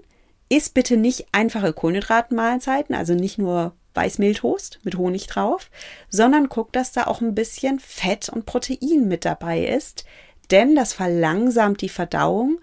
isst 0.49 0.73
bitte 0.73 0.97
nicht 0.97 1.27
einfache 1.31 1.73
Kohlenhydratmahlzeiten, 1.73 2.95
also 2.95 3.13
nicht 3.13 3.37
nur 3.37 3.73
Weißmehltoast 3.93 4.79
mit 4.83 4.97
Honig 4.97 5.27
drauf, 5.27 5.71
sondern 6.09 6.49
guck, 6.49 6.71
dass 6.71 6.91
da 6.91 7.05
auch 7.07 7.21
ein 7.21 7.35
bisschen 7.35 7.79
Fett 7.79 8.29
und 8.29 8.45
Protein 8.45 9.07
mit 9.07 9.25
dabei 9.25 9.65
ist, 9.65 10.05
denn 10.51 10.75
das 10.75 10.93
verlangsamt 10.93 11.81
die 11.81 11.89
Verdauung 11.89 12.59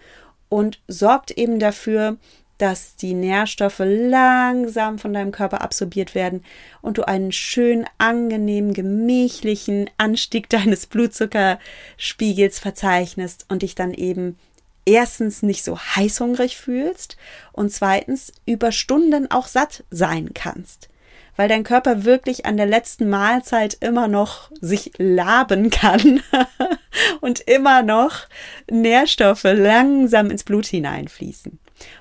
und 0.48 0.80
sorgt 0.88 1.30
eben 1.32 1.58
dafür, 1.58 2.16
dass 2.58 2.96
die 2.96 3.14
Nährstoffe 3.14 3.82
langsam 3.84 4.98
von 4.98 5.12
deinem 5.12 5.32
Körper 5.32 5.60
absorbiert 5.60 6.14
werden 6.14 6.44
und 6.82 6.98
du 6.98 7.02
einen 7.02 7.32
schön 7.32 7.84
angenehmen, 7.98 8.74
gemächlichen 8.74 9.90
Anstieg 9.98 10.48
deines 10.50 10.86
Blutzuckerspiegels 10.86 12.58
verzeichnest 12.58 13.46
und 13.48 13.62
dich 13.62 13.74
dann 13.74 13.92
eben 13.92 14.38
erstens 14.86 15.42
nicht 15.42 15.64
so 15.64 15.78
heißhungrig 15.78 16.56
fühlst 16.56 17.16
und 17.52 17.72
zweitens 17.72 18.32
über 18.46 18.70
Stunden 18.70 19.30
auch 19.30 19.46
satt 19.46 19.84
sein 19.90 20.32
kannst. 20.34 20.88
Weil 21.36 21.48
dein 21.48 21.64
Körper 21.64 22.04
wirklich 22.04 22.46
an 22.46 22.56
der 22.56 22.66
letzten 22.66 23.08
Mahlzeit 23.08 23.76
immer 23.80 24.08
noch 24.08 24.50
sich 24.60 24.92
laben 24.98 25.70
kann 25.70 26.22
und 27.20 27.40
immer 27.40 27.82
noch 27.82 28.26
Nährstoffe 28.70 29.44
langsam 29.44 30.30
ins 30.30 30.44
Blut 30.44 30.66
hineinfließen. 30.66 31.58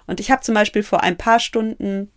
Und 0.07 0.19
ich 0.19 0.31
habe 0.31 0.41
zum 0.41 0.55
Beispiel 0.55 0.83
vor 0.83 1.01
ein 1.01 1.17
paar 1.17 1.39
Stunden 1.39 2.11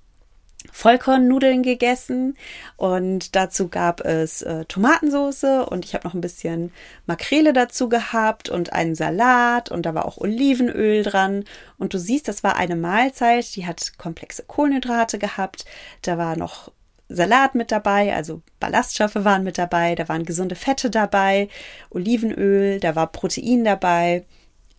Vollkornnudeln 0.72 1.62
gegessen 1.62 2.36
und 2.76 3.36
dazu 3.36 3.68
gab 3.68 4.00
es 4.00 4.42
äh, 4.42 4.64
Tomatensoße 4.64 5.66
und 5.66 5.84
ich 5.84 5.94
habe 5.94 6.06
noch 6.06 6.14
ein 6.14 6.20
bisschen 6.20 6.72
Makrele 7.06 7.52
dazu 7.52 7.88
gehabt 7.88 8.48
und 8.48 8.72
einen 8.72 8.94
Salat 8.94 9.70
und 9.70 9.86
da 9.86 9.94
war 9.94 10.06
auch 10.06 10.18
Olivenöl 10.18 11.02
dran 11.02 11.44
und 11.78 11.94
du 11.94 11.98
siehst, 11.98 12.28
das 12.28 12.42
war 12.42 12.56
eine 12.56 12.76
Mahlzeit, 12.76 13.54
die 13.54 13.66
hat 13.66 13.92
komplexe 13.98 14.44
Kohlenhydrate 14.44 15.18
gehabt, 15.18 15.64
da 16.02 16.18
war 16.18 16.36
noch 16.36 16.72
Salat 17.08 17.54
mit 17.54 17.70
dabei, 17.70 18.14
also 18.14 18.42
Ballaststoffe 18.58 19.14
waren 19.16 19.44
mit 19.44 19.58
dabei, 19.58 19.94
da 19.94 20.08
waren 20.08 20.24
gesunde 20.24 20.56
Fette 20.56 20.90
dabei, 20.90 21.48
Olivenöl, 21.90 22.80
da 22.80 22.96
war 22.96 23.06
Protein 23.12 23.64
dabei 23.64 24.24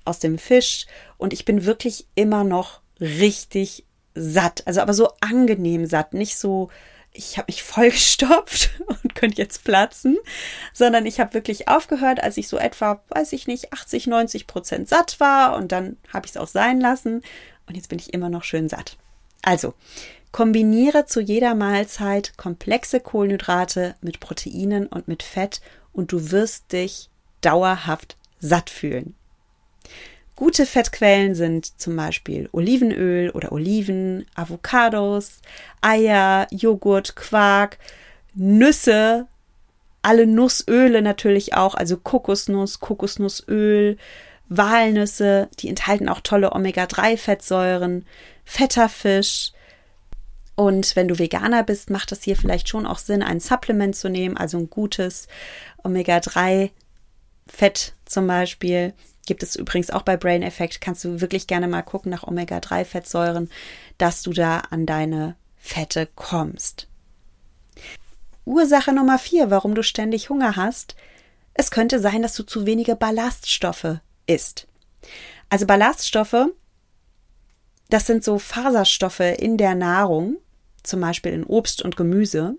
aus 0.03 0.19
dem 0.19 0.37
Fisch 0.37 0.85
und 1.17 1.33
ich 1.33 1.45
bin 1.45 1.65
wirklich 1.65 2.07
immer 2.15 2.43
noch 2.43 2.81
richtig 2.99 3.85
satt. 4.13 4.63
Also 4.65 4.81
aber 4.81 4.93
so 4.93 5.09
angenehm 5.21 5.85
satt, 5.85 6.13
nicht 6.13 6.37
so, 6.37 6.69
ich 7.13 7.37
habe 7.37 7.47
mich 7.47 7.63
vollgestopft 7.63 8.71
und 8.87 9.15
könnte 9.15 9.41
jetzt 9.41 9.63
platzen, 9.63 10.17
sondern 10.73 11.05
ich 11.05 11.19
habe 11.19 11.33
wirklich 11.33 11.67
aufgehört, 11.67 12.21
als 12.21 12.37
ich 12.37 12.47
so 12.47 12.57
etwa, 12.57 13.01
weiß 13.09 13.33
ich 13.33 13.47
nicht, 13.47 13.73
80, 13.73 14.07
90 14.07 14.47
Prozent 14.47 14.89
satt 14.89 15.19
war 15.19 15.55
und 15.55 15.71
dann 15.71 15.97
habe 16.13 16.25
ich 16.25 16.31
es 16.31 16.37
auch 16.37 16.47
sein 16.47 16.81
lassen 16.81 17.21
und 17.67 17.75
jetzt 17.75 17.89
bin 17.89 17.99
ich 17.99 18.13
immer 18.13 18.29
noch 18.29 18.43
schön 18.43 18.69
satt. 18.69 18.97
Also, 19.43 19.75
kombiniere 20.37 21.07
zu 21.07 21.19
jeder 21.19 21.55
Mahlzeit 21.55 22.37
komplexe 22.37 22.99
Kohlenhydrate 22.99 23.95
mit 24.01 24.19
Proteinen 24.19 24.85
und 24.85 25.07
mit 25.07 25.23
Fett 25.23 25.61
und 25.93 26.11
du 26.11 26.29
wirst 26.29 26.73
dich 26.73 27.09
dauerhaft 27.41 28.17
satt 28.37 28.69
fühlen. 28.69 29.15
Gute 30.35 30.67
Fettquellen 30.67 31.33
sind 31.33 31.81
zum 31.81 31.95
Beispiel 31.95 32.49
Olivenöl 32.51 33.31
oder 33.31 33.51
Oliven, 33.51 34.27
Avocados, 34.35 35.41
Eier, 35.81 36.45
Joghurt, 36.51 37.15
Quark, 37.15 37.79
Nüsse, 38.35 39.25
alle 40.03 40.27
Nussöle 40.27 41.01
natürlich 41.01 41.55
auch, 41.55 41.73
also 41.73 41.97
Kokosnuss, 41.97 42.79
Kokosnussöl, 42.79 43.97
Walnüsse, 44.49 45.49
die 45.57 45.67
enthalten 45.67 46.07
auch 46.07 46.21
tolle 46.21 46.51
Omega-3-Fettsäuren, 46.51 48.05
fetter 48.45 48.87
Fisch. 48.87 49.53
Und 50.57 50.95
wenn 50.95 51.07
du 51.07 51.19
Veganer 51.19 51.63
bist, 51.63 51.91
macht 51.91 52.11
es 52.11 52.23
hier 52.23 52.35
vielleicht 52.35 52.67
schon 52.67 52.87
auch 52.87 52.97
Sinn, 52.97 53.21
ein 53.21 53.39
Supplement 53.39 53.95
zu 53.95 54.09
nehmen, 54.09 54.35
also 54.35 54.57
ein 54.57 54.71
gutes 54.71 55.27
Omega-3-Fett 55.83 57.93
zum 58.05 58.25
Beispiel. 58.25 58.95
Gibt 59.27 59.43
es 59.43 59.55
übrigens 59.55 59.91
auch 59.91 60.01
bei 60.01 60.17
Brain 60.17 60.41
Effect, 60.41 60.81
kannst 60.81 61.03
du 61.03 61.21
wirklich 61.21 61.45
gerne 61.45 61.67
mal 61.67 61.83
gucken 61.83 62.09
nach 62.09 62.23
Omega-3-Fettsäuren, 62.23 63.51
dass 63.99 64.23
du 64.23 64.33
da 64.33 64.61
an 64.71 64.87
deine 64.87 65.35
Fette 65.57 66.09
kommst. 66.15 66.87
Ursache 68.43 68.93
Nummer 68.93 69.19
vier, 69.19 69.51
warum 69.51 69.75
du 69.75 69.83
ständig 69.83 70.31
Hunger 70.31 70.55
hast. 70.55 70.95
Es 71.53 71.69
könnte 71.69 71.99
sein, 71.99 72.23
dass 72.23 72.33
du 72.33 72.41
zu 72.41 72.65
wenige 72.65 72.95
Ballaststoffe 72.95 73.99
isst. 74.25 74.67
Also 75.49 75.67
Ballaststoffe, 75.67 76.47
das 77.89 78.07
sind 78.07 78.23
so 78.23 78.39
Faserstoffe 78.39 79.19
in 79.19 79.57
der 79.57 79.75
Nahrung, 79.75 80.37
zum 80.87 81.01
Beispiel 81.01 81.33
in 81.33 81.43
Obst 81.43 81.81
und 81.81 81.95
Gemüse. 81.95 82.55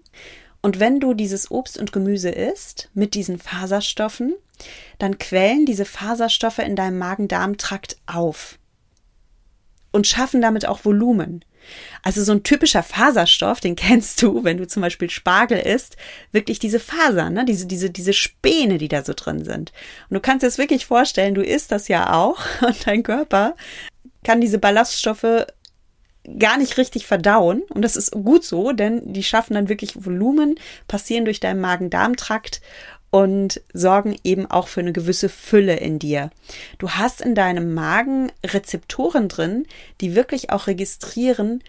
Und 0.61 0.81
wenn 0.81 1.01
du 1.01 1.15
dieses 1.15 1.51
Obst 1.51 1.79
und 1.79 1.93
Gemüse 1.93 2.31
isst 2.31 2.91
mit 2.95 3.15
diesen 3.15 3.39
Faserstoffen, 3.39 4.35
dann 4.99 5.19
quellen 5.19 5.67
diese 5.67 5.85
Faserstoffe 5.85 6.59
in 6.59 6.77
deinem 6.77 6.99
Magen-Darm-Trakt 6.99 7.97
auf 8.07 8.59
und 9.93 10.07
schaffen 10.07 10.41
damit 10.41 10.67
auch 10.67 10.85
Volumen. 10.85 11.45
Also 12.03 12.23
so 12.25 12.33
ein 12.33 12.43
typischer 12.43 12.83
Faserstoff, 12.83 13.61
den 13.61 13.77
kennst 13.77 14.23
du, 14.23 14.45
wenn 14.45 14.57
du 14.57 14.67
zum 14.67 14.83
Beispiel 14.83 15.11
Spargel 15.11 15.59
isst, 15.59 15.97
wirklich 16.33 16.59
diese 16.59 16.81
Fasern, 16.81 17.35
ne? 17.35 17.45
diese, 17.45 17.67
diese, 17.67 17.91
diese 17.91 18.13
Späne, 18.13 18.79
die 18.79 18.89
da 18.89 19.05
so 19.05 19.13
drin 19.15 19.45
sind. 19.45 19.73
Und 20.09 20.15
du 20.15 20.21
kannst 20.21 20.43
dir 20.43 20.49
das 20.49 20.59
wirklich 20.59 20.87
vorstellen, 20.87 21.35
du 21.35 21.43
isst 21.43 21.73
das 21.73 21.89
ja 21.89 22.15
auch 22.15 22.39
und 22.67 22.87
dein 22.87 23.03
Körper 23.03 23.55
kann 24.25 24.41
diese 24.41 24.59
Ballaststoffe 24.59 25.47
gar 26.39 26.59
nicht 26.59 26.77
richtig 26.79 27.07
verdauen. 27.07 27.63
Und 27.71 27.83
das 27.83 27.97
ist 27.97 28.13
gut 28.13 28.45
so, 28.45 28.73
denn 28.73 29.13
die 29.13 29.23
schaffen 29.23 29.55
dann 29.55 29.69
wirklich 29.69 30.05
Volumen, 30.05 30.59
passieren 30.87 31.25
durch 31.25 31.41
deinen 31.41 31.61
Magen-Darm-Trakt 31.61 32.61
und 33.11 33.63
sorgen 33.73 34.17
eben 34.25 34.47
auch 34.47 34.69
für 34.69 34.81
eine 34.81 34.93
gewisse 34.93 35.29
Fülle 35.29 35.77
in 35.77 35.99
dir. 35.99 36.31
Du 36.79 36.91
hast 36.91 37.21
in 37.21 37.35
deinem 37.35 37.73
Magen 37.73 38.31
Rezeptoren 38.45 39.29
drin, 39.29 39.67
die 40.01 40.15
wirklich 40.15 40.51
auch 40.51 40.67
registrieren, 40.67 41.63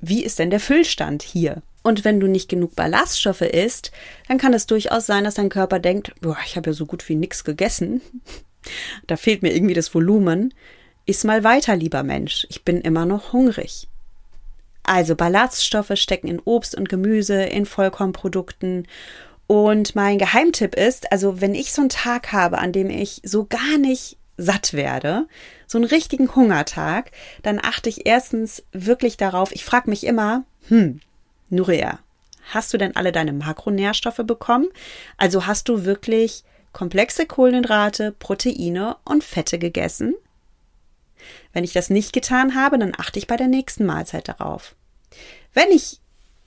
wie 0.00 0.24
ist 0.24 0.38
denn 0.38 0.50
der 0.50 0.60
Füllstand 0.60 1.22
hier? 1.22 1.62
Und 1.82 2.04
wenn 2.04 2.20
du 2.20 2.26
nicht 2.26 2.48
genug 2.48 2.76
Ballaststoffe 2.76 3.42
isst, 3.42 3.92
dann 4.28 4.38
kann 4.38 4.52
es 4.52 4.66
durchaus 4.66 5.06
sein, 5.06 5.24
dass 5.24 5.34
dein 5.34 5.48
Körper 5.48 5.78
denkt, 5.78 6.12
boah, 6.20 6.36
ich 6.44 6.56
habe 6.56 6.70
ja 6.70 6.74
so 6.74 6.86
gut 6.86 7.08
wie 7.08 7.16
nichts 7.16 7.44
gegessen. 7.44 8.00
Da 9.08 9.16
fehlt 9.16 9.42
mir 9.42 9.52
irgendwie 9.52 9.74
das 9.74 9.92
Volumen. 9.92 10.54
Iss 11.06 11.24
mal 11.24 11.44
weiter, 11.44 11.76
lieber 11.76 12.02
Mensch. 12.02 12.46
Ich 12.50 12.64
bin 12.64 12.80
immer 12.80 13.06
noch 13.06 13.32
hungrig. 13.32 13.88
Also 14.84 15.14
Ballaststoffe 15.14 15.92
stecken 15.94 16.28
in 16.28 16.40
Obst 16.40 16.74
und 16.74 16.88
Gemüse, 16.88 17.42
in 17.42 17.66
Vollkornprodukten 17.66 18.86
und 19.46 19.94
mein 19.94 20.18
Geheimtipp 20.18 20.74
ist, 20.74 21.12
also 21.12 21.40
wenn 21.40 21.54
ich 21.54 21.72
so 21.72 21.82
einen 21.82 21.88
Tag 21.90 22.32
habe, 22.32 22.58
an 22.58 22.72
dem 22.72 22.88
ich 22.88 23.20
so 23.22 23.44
gar 23.44 23.76
nicht 23.78 24.16
satt 24.38 24.72
werde, 24.72 25.26
so 25.66 25.76
einen 25.76 25.84
richtigen 25.84 26.34
Hungertag, 26.34 27.10
dann 27.42 27.60
achte 27.62 27.88
ich 27.88 28.06
erstens 28.06 28.62
wirklich 28.72 29.16
darauf, 29.16 29.52
ich 29.52 29.64
frage 29.64 29.90
mich 29.90 30.04
immer, 30.04 30.44
hm, 30.68 31.00
Nuria, 31.50 31.98
hast 32.50 32.72
du 32.72 32.78
denn 32.78 32.96
alle 32.96 33.12
deine 33.12 33.34
Makronährstoffe 33.34 34.22
bekommen? 34.24 34.68
Also 35.18 35.46
hast 35.46 35.68
du 35.68 35.84
wirklich 35.84 36.44
komplexe 36.72 37.26
Kohlenhydrate, 37.26 38.12
Proteine 38.18 38.96
und 39.04 39.22
Fette 39.22 39.58
gegessen? 39.58 40.14
Wenn 41.52 41.64
ich 41.64 41.72
das 41.72 41.90
nicht 41.90 42.12
getan 42.12 42.54
habe, 42.54 42.78
dann 42.78 42.92
achte 42.96 43.18
ich 43.18 43.26
bei 43.26 43.36
der 43.36 43.48
nächsten 43.48 43.84
Mahlzeit 43.84 44.28
darauf. 44.28 44.74
Wenn 45.54 45.70
ich 45.70 46.00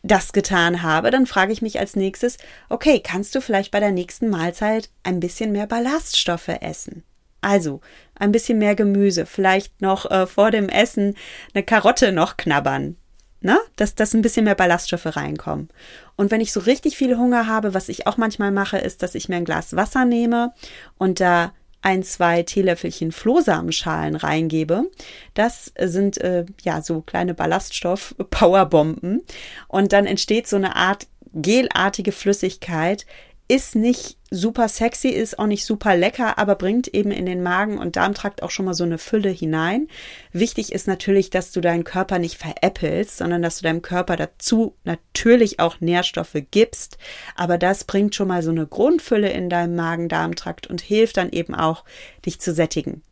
das 0.04 0.34
getan 0.34 0.84
habe, 0.84 1.12
dann 1.12 1.26
frage 1.26 1.52
ich 1.52 1.62
mich 1.62 1.80
als 1.80 1.96
nächstes, 1.96 2.38
okay, 2.70 3.02
kannst 3.04 3.36
du 3.36 3.42
vielleicht 3.42 3.72
bei 3.72 3.80
der 3.80 3.92
nächsten 3.92 4.30
Mahlzeit 4.30 4.90
ein 5.04 5.20
bisschen 5.20 5.52
mehr 5.52 5.68
Ballaststoffe 5.68 6.50
essen? 6.62 7.04
Also 7.42 7.82
ein 8.16 8.32
bisschen 8.32 8.58
mehr 8.58 8.76
Gemüse, 8.76 9.26
vielleicht 9.26 9.82
noch 9.82 10.10
äh, 10.10 10.26
vor 10.26 10.52
dem 10.52 10.70
Essen 10.70 11.16
eine 11.54 11.64
Karotte 11.64 12.12
noch 12.12 12.38
knabbern, 12.38 12.98
ne? 13.42 13.60
dass, 13.76 13.94
dass 13.96 14.14
ein 14.14 14.22
bisschen 14.22 14.46
mehr 14.46 14.56
Ballaststoffe 14.56 15.16
reinkommen. 15.16 15.70
Und 16.16 16.32
wenn 16.32 16.42
ich 16.42 16.52
so 16.52 16.60
richtig 16.60 16.98
viel 16.98 17.18
Hunger 17.18 17.48
habe, 17.48 17.74
was 17.74 17.90
ich 17.90 18.08
auch 18.08 18.18
manchmal 18.18 18.52
mache, 18.52 18.78
ist, 18.78 19.04
dass 19.04 19.16
ich 19.16 19.30
mir 19.30 19.36
ein 19.36 19.46
Glas 19.46 19.76
Wasser 19.76 20.06
nehme 20.06 20.54
und 20.98 21.20
da 21.20 21.54
ein, 21.86 22.02
zwei 22.02 22.42
Teelöffelchen 22.42 23.12
Flohsamenschalen 23.12 24.16
reingebe. 24.16 24.90
Das 25.36 25.72
sind 25.80 26.18
äh, 26.18 26.46
ja 26.64 26.82
so 26.82 27.02
kleine 27.02 27.36
Ballaststoff-Powerbomben. 27.36 29.22
Und 29.68 29.94
dann 29.94 30.08
entsteht 30.08 30.48
so 30.48 30.56
eine 30.56 30.76
Art 30.76 31.08
gelartige 31.32 32.12
Flüssigkeit, 32.12 33.06
ist 33.48 33.76
nicht 33.76 34.18
super 34.36 34.68
sexy, 34.68 35.10
ist 35.10 35.40
auch 35.40 35.48
nicht 35.48 35.66
super 35.66 35.96
lecker, 35.96 36.38
aber 36.38 36.56
bringt 36.56 36.88
eben 36.88 37.12
in 37.12 37.26
den 37.26 37.42
Magen- 37.42 37.78
und 37.78 37.96
Darmtrakt 37.96 38.44
auch 38.44 38.52
schon 38.52 38.66
mal 38.66 38.74
so 38.74 38.84
eine 38.84 38.98
Fülle 38.98 39.30
hinein. 39.30 39.88
Wichtig 40.32 40.72
ist 40.72 40.88
natürlich, 40.88 41.30
dass 41.30 41.52
du 41.52 41.62
deinen 41.62 41.84
Körper 41.84 42.20
nicht 42.20 42.38
veräppelst, 42.38 43.18
sondern 43.18 43.42
dass 43.42 43.58
du 43.58 43.64
deinem 43.64 43.82
Körper 43.82 44.16
dazu 44.18 44.76
natürlich 44.84 45.60
auch 45.60 45.80
Nährstoffe 45.80 46.38
gibst. 46.52 46.98
Aber 47.36 47.58
das 47.58 47.86
bringt 47.86 48.14
schon 48.14 48.28
mal 48.28 48.44
so 48.44 48.52
eine 48.52 48.68
Grundfülle 48.68 49.32
in 49.32 49.50
deinem 49.50 49.76
Magen-Darmtrakt 49.76 50.68
und 50.68 50.82
hilft 50.82 51.18
dann 51.18 51.30
eben 51.30 51.56
auch, 51.56 51.84
dich 52.26 52.40
zu 52.40 52.54
sättigen. 52.54 53.04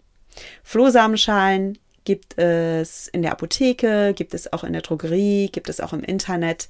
Flohsamenschalen 0.63 1.77
gibt 2.05 2.37
es 2.37 3.07
in 3.07 3.21
der 3.21 3.31
Apotheke, 3.31 4.13
gibt 4.13 4.33
es 4.33 4.51
auch 4.51 4.63
in 4.63 4.73
der 4.73 4.81
Drogerie, 4.81 5.49
gibt 5.51 5.69
es 5.69 5.79
auch 5.79 5.93
im 5.93 6.03
Internet. 6.03 6.67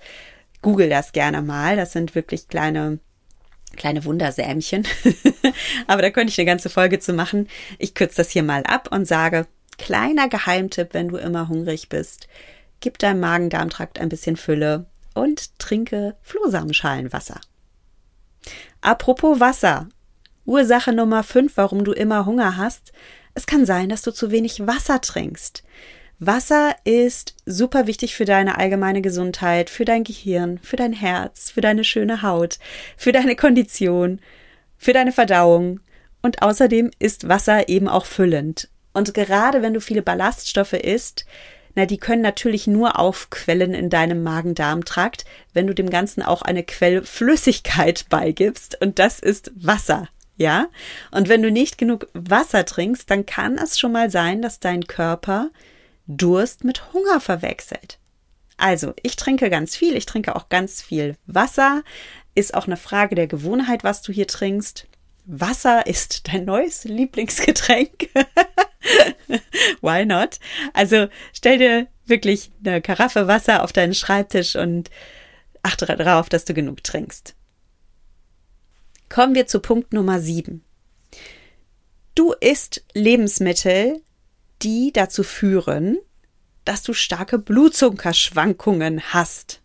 Google 0.61 0.89
das 0.89 1.11
gerne 1.11 1.41
mal. 1.41 1.75
Das 1.75 1.91
sind 1.91 2.15
wirklich 2.15 2.47
kleine 2.47 2.99
kleine 3.75 4.05
Wundersämchen. 4.05 4.87
Aber 5.87 6.01
da 6.01 6.09
könnte 6.09 6.31
ich 6.31 6.39
eine 6.39 6.45
ganze 6.45 6.69
Folge 6.69 6.99
zu 6.99 7.13
machen. 7.13 7.49
Ich 7.79 7.93
kürze 7.93 8.17
das 8.17 8.29
hier 8.29 8.43
mal 8.43 8.63
ab 8.63 8.89
und 8.91 9.07
sage, 9.07 9.47
kleiner 9.77 10.29
Geheimtipp, 10.29 10.89
wenn 10.93 11.09
du 11.09 11.17
immer 11.17 11.49
hungrig 11.49 11.89
bist, 11.89 12.27
gib 12.79 12.99
deinem 12.99 13.19
Magen-Darm-Trakt 13.19 13.99
ein 13.99 14.09
bisschen 14.09 14.37
Fülle 14.37 14.85
und 15.13 15.57
trinke 15.59 16.15
Flohsamenschalenwasser. 16.21 17.39
Apropos 18.81 19.39
Wasser. 19.39 19.87
Ursache 20.45 20.91
Nummer 20.91 21.23
5, 21.23 21.55
warum 21.55 21.85
du 21.85 21.93
immer 21.93 22.25
Hunger 22.25 22.57
hast. 22.57 22.91
Es 23.33 23.45
kann 23.45 23.65
sein, 23.65 23.89
dass 23.89 24.01
du 24.01 24.11
zu 24.11 24.29
wenig 24.31 24.67
Wasser 24.67 24.99
trinkst. 24.99 25.63
Wasser 26.19 26.75
ist 26.85 27.35
super 27.45 27.87
wichtig 27.87 28.15
für 28.15 28.25
deine 28.25 28.57
allgemeine 28.57 29.01
Gesundheit, 29.01 29.69
für 29.69 29.85
dein 29.85 30.03
Gehirn, 30.03 30.59
für 30.59 30.75
dein 30.75 30.93
Herz, 30.93 31.49
für 31.49 31.61
deine 31.61 31.83
schöne 31.83 32.21
Haut, 32.21 32.59
für 32.97 33.11
deine 33.11 33.35
Kondition, 33.35 34.19
für 34.77 34.93
deine 34.93 35.11
Verdauung. 35.11 35.79
Und 36.21 36.41
außerdem 36.41 36.91
ist 36.99 37.27
Wasser 37.27 37.67
eben 37.67 37.89
auch 37.89 38.05
füllend. 38.05 38.69
Und 38.93 39.13
gerade 39.13 39.61
wenn 39.61 39.73
du 39.73 39.81
viele 39.81 40.01
Ballaststoffe 40.01 40.73
isst, 40.73 41.25
na, 41.75 41.85
die 41.85 41.97
können 41.97 42.21
natürlich 42.21 42.67
nur 42.67 42.99
aufquellen 42.99 43.73
in 43.73 43.89
deinem 43.89 44.21
Magen-Darm-Trakt, 44.21 45.25
wenn 45.53 45.65
du 45.65 45.73
dem 45.73 45.89
Ganzen 45.89 46.21
auch 46.21 46.43
eine 46.43 46.63
Quellflüssigkeit 46.63 48.05
beigibst. 48.09 48.79
Und 48.79 48.99
das 48.99 49.19
ist 49.19 49.51
Wasser. 49.55 50.07
Ja? 50.37 50.67
Und 51.11 51.29
wenn 51.29 51.41
du 51.41 51.51
nicht 51.51 51.77
genug 51.77 52.07
Wasser 52.13 52.65
trinkst, 52.65 53.09
dann 53.09 53.25
kann 53.25 53.57
es 53.57 53.79
schon 53.79 53.91
mal 53.91 54.11
sein, 54.11 54.41
dass 54.41 54.59
dein 54.59 54.85
Körper 54.85 55.49
Durst 56.07 56.63
mit 56.63 56.93
Hunger 56.93 57.19
verwechselt. 57.19 57.99
Also, 58.57 58.93
ich 59.01 59.15
trinke 59.15 59.49
ganz 59.49 59.75
viel, 59.75 59.95
ich 59.95 60.05
trinke 60.05 60.35
auch 60.35 60.49
ganz 60.49 60.81
viel 60.81 61.15
Wasser. 61.25 61.83
Ist 62.35 62.53
auch 62.53 62.67
eine 62.67 62.77
Frage 62.77 63.15
der 63.15 63.27
Gewohnheit, 63.27 63.83
was 63.83 64.01
du 64.01 64.11
hier 64.11 64.27
trinkst. 64.27 64.87
Wasser 65.25 65.87
ist 65.87 66.27
dein 66.27 66.45
neues 66.45 66.83
Lieblingsgetränk. 66.83 68.09
Why 69.81 70.05
not? 70.05 70.39
Also 70.73 71.07
stell 71.31 71.57
dir 71.57 71.87
wirklich 72.05 72.51
eine 72.63 72.81
Karaffe 72.81 73.27
Wasser 73.27 73.63
auf 73.63 73.71
deinen 73.71 73.93
Schreibtisch 73.93 74.55
und 74.55 74.89
achte 75.61 75.85
darauf, 75.85 76.27
dass 76.29 76.45
du 76.45 76.53
genug 76.53 76.83
trinkst. 76.83 77.35
Kommen 79.09 79.35
wir 79.35 79.47
zu 79.47 79.59
Punkt 79.59 79.93
Nummer 79.93 80.19
7. 80.19 80.63
Du 82.15 82.33
isst 82.33 82.83
Lebensmittel, 82.93 84.01
die 84.63 84.91
dazu 84.93 85.23
führen, 85.23 85.97
dass 86.65 86.83
du 86.83 86.93
starke 86.93 87.39
Blutzuckerschwankungen 87.39 89.01
hast. 89.13 89.61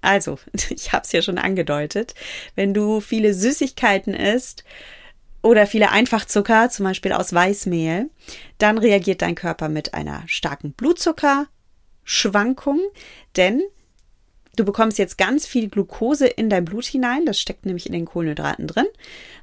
Also, 0.00 0.38
ich 0.70 0.92
habe 0.92 1.04
es 1.04 1.12
ja 1.12 1.20
schon 1.22 1.38
angedeutet, 1.38 2.14
wenn 2.54 2.74
du 2.74 3.00
viele 3.00 3.32
Süßigkeiten 3.34 4.14
isst 4.14 4.64
oder 5.42 5.66
viele 5.66 5.90
Einfachzucker, 5.90 6.70
zum 6.70 6.84
Beispiel 6.84 7.12
aus 7.12 7.32
Weißmehl, 7.32 8.08
dann 8.58 8.78
reagiert 8.78 9.22
dein 9.22 9.34
Körper 9.34 9.68
mit 9.68 9.94
einer 9.94 10.22
starken 10.26 10.72
Blutzuckerschwankung, 10.72 12.80
denn 13.36 13.62
Du 14.56 14.64
bekommst 14.64 14.98
jetzt 14.98 15.18
ganz 15.18 15.46
viel 15.46 15.68
Glucose 15.68 16.26
in 16.26 16.48
dein 16.48 16.64
Blut 16.64 16.84
hinein, 16.84 17.26
das 17.26 17.40
steckt 17.40 17.66
nämlich 17.66 17.86
in 17.86 17.92
den 17.92 18.04
Kohlenhydraten 18.04 18.66
drin. 18.66 18.86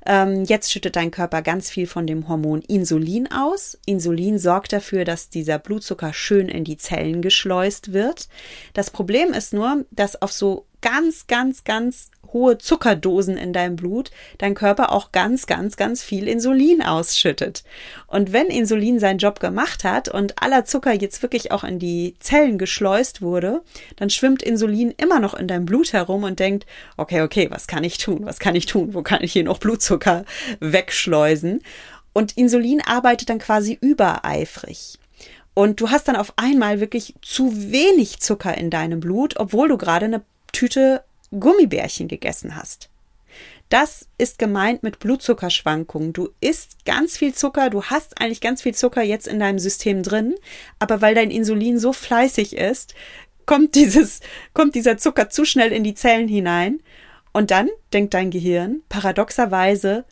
Ähm, 0.05 0.43
jetzt 0.45 0.71
schüttet 0.71 0.95
dein 0.95 1.11
Körper 1.11 1.41
ganz 1.41 1.69
viel 1.69 1.87
von 1.87 2.07
dem 2.07 2.27
Hormon 2.27 2.61
Insulin 2.61 3.31
aus. 3.31 3.77
Insulin 3.85 4.39
sorgt 4.39 4.73
dafür, 4.73 5.05
dass 5.05 5.29
dieser 5.29 5.59
Blutzucker 5.59 6.13
schön 6.13 6.49
in 6.49 6.63
die 6.63 6.77
Zellen 6.77 7.21
geschleust 7.21 7.93
wird. 7.93 8.29
Das 8.73 8.89
Problem 8.89 9.33
ist 9.33 9.53
nur, 9.53 9.85
dass 9.91 10.21
auf 10.21 10.31
so 10.31 10.65
ganz, 10.81 11.27
ganz, 11.27 11.63
ganz 11.63 12.11
hohe 12.33 12.57
Zuckerdosen 12.57 13.37
in 13.37 13.53
deinem 13.53 13.75
Blut 13.75 14.11
dein 14.37 14.55
Körper 14.55 14.91
auch 14.91 15.11
ganz, 15.11 15.47
ganz, 15.47 15.77
ganz 15.77 16.03
viel 16.03 16.27
Insulin 16.27 16.81
ausschüttet. 16.81 17.63
Und 18.07 18.33
wenn 18.33 18.47
Insulin 18.47 18.99
seinen 18.99 19.17
Job 19.17 19.39
gemacht 19.39 19.83
hat 19.83 20.09
und 20.09 20.41
aller 20.41 20.65
Zucker 20.65 20.93
jetzt 20.93 21.21
wirklich 21.21 21.51
auch 21.51 21.63
in 21.63 21.79
die 21.79 22.15
Zellen 22.19 22.57
geschleust 22.57 23.21
wurde, 23.21 23.61
dann 23.95 24.09
schwimmt 24.09 24.43
Insulin 24.43 24.93
immer 24.97 25.19
noch 25.19 25.33
in 25.33 25.47
deinem 25.47 25.65
Blut 25.65 25.93
herum 25.93 26.23
und 26.23 26.39
denkt, 26.39 26.65
okay, 26.97 27.21
okay, 27.21 27.47
was 27.49 27.67
kann 27.67 27.83
ich 27.83 27.97
tun? 27.97 28.21
Was 28.23 28.39
kann 28.39 28.55
ich 28.55 28.65
tun? 28.65 28.93
Wo 28.93 29.01
kann 29.01 29.23
ich 29.23 29.33
hier 29.33 29.43
noch 29.43 29.59
Blutzucker 29.59 30.25
wegschleusen? 30.59 31.61
Und 32.13 32.37
Insulin 32.37 32.81
arbeitet 32.85 33.29
dann 33.29 33.39
quasi 33.39 33.77
übereifrig. 33.79 34.97
Und 35.53 35.81
du 35.81 35.89
hast 35.89 36.07
dann 36.07 36.15
auf 36.15 36.33
einmal 36.37 36.79
wirklich 36.79 37.15
zu 37.21 37.71
wenig 37.71 38.19
Zucker 38.19 38.57
in 38.57 38.69
deinem 38.69 39.01
Blut, 39.01 39.37
obwohl 39.37 39.67
du 39.67 39.77
gerade 39.77 40.05
eine 40.05 40.21
Tüte 40.51 41.03
Gummibärchen 41.31 42.07
gegessen 42.07 42.55
hast. 42.55 42.89
Das 43.69 44.05
ist 44.17 44.37
gemeint 44.37 44.83
mit 44.83 44.99
Blutzuckerschwankungen. 44.99 46.11
Du 46.11 46.29
isst 46.41 46.83
ganz 46.83 47.17
viel 47.17 47.33
Zucker, 47.33 47.69
du 47.69 47.85
hast 47.85 48.19
eigentlich 48.19 48.41
ganz 48.41 48.61
viel 48.61 48.75
Zucker 48.75 49.01
jetzt 49.01 49.29
in 49.29 49.39
deinem 49.39 49.59
System 49.59 50.03
drin, 50.03 50.35
aber 50.77 50.99
weil 50.99 51.15
dein 51.15 51.31
Insulin 51.31 51.79
so 51.79 51.93
fleißig 51.93 52.57
ist, 52.57 52.93
kommt 53.45 53.75
dieses, 53.75 54.19
kommt 54.53 54.75
dieser 54.75 54.97
Zucker 54.97 55.29
zu 55.29 55.45
schnell 55.45 55.71
in 55.71 55.85
die 55.85 55.93
Zellen 55.93 56.27
hinein 56.27 56.81
und 57.31 57.49
dann 57.49 57.69
denkt 57.93 58.13
dein 58.13 58.29
Gehirn 58.29 58.81
paradoxerweise, 58.89 60.03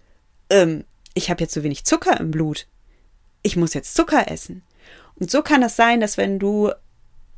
ähm, 0.50 0.86
ich 1.14 1.30
habe 1.30 1.42
jetzt 1.42 1.54
zu 1.54 1.64
wenig 1.64 1.84
Zucker 1.84 2.18
im 2.18 2.32
Blut. 2.32 2.66
Ich 3.44 3.58
muss 3.58 3.74
jetzt 3.74 3.94
Zucker 3.94 4.32
essen. 4.32 4.64
Und 5.16 5.30
so 5.30 5.42
kann 5.42 5.64
es 5.64 5.76
sein, 5.76 6.00
dass 6.00 6.16
wenn 6.16 6.40
du 6.40 6.72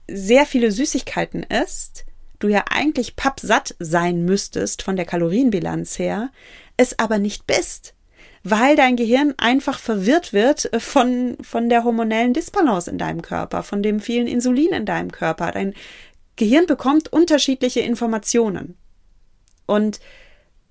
sehr 0.07 0.45
viele 0.45 0.71
Süßigkeiten 0.71 1.41
isst, 1.41 2.05
du 2.43 2.47
ja 2.47 2.65
eigentlich 2.69 3.15
pappsatt 3.15 3.75
sein 3.79 4.25
müsstest 4.25 4.81
von 4.81 4.95
der 4.95 5.05
Kalorienbilanz 5.05 5.97
her, 5.99 6.29
es 6.77 6.99
aber 6.99 7.19
nicht 7.19 7.47
bist, 7.47 7.93
weil 8.43 8.75
dein 8.75 8.95
Gehirn 8.95 9.33
einfach 9.37 9.79
verwirrt 9.79 10.33
wird 10.33 10.69
von, 10.79 11.37
von 11.41 11.69
der 11.69 11.83
hormonellen 11.83 12.33
Disbalance 12.33 12.89
in 12.89 12.97
deinem 12.97 13.21
Körper, 13.21 13.63
von 13.63 13.83
dem 13.83 13.99
vielen 13.99 14.27
Insulin 14.27 14.73
in 14.73 14.85
deinem 14.85 15.11
Körper. 15.11 15.51
Dein 15.51 15.73
Gehirn 16.35 16.65
bekommt 16.65 17.13
unterschiedliche 17.13 17.81
Informationen. 17.81 18.77
Und 19.67 19.99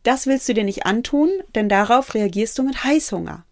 das 0.02 0.26
willst 0.26 0.48
du 0.48 0.54
dir 0.54 0.64
nicht 0.64 0.86
antun, 0.86 1.30
denn 1.54 1.68
darauf 1.68 2.14
reagierst 2.14 2.58
du 2.58 2.62
mit 2.62 2.82
Heißhunger. 2.82 3.44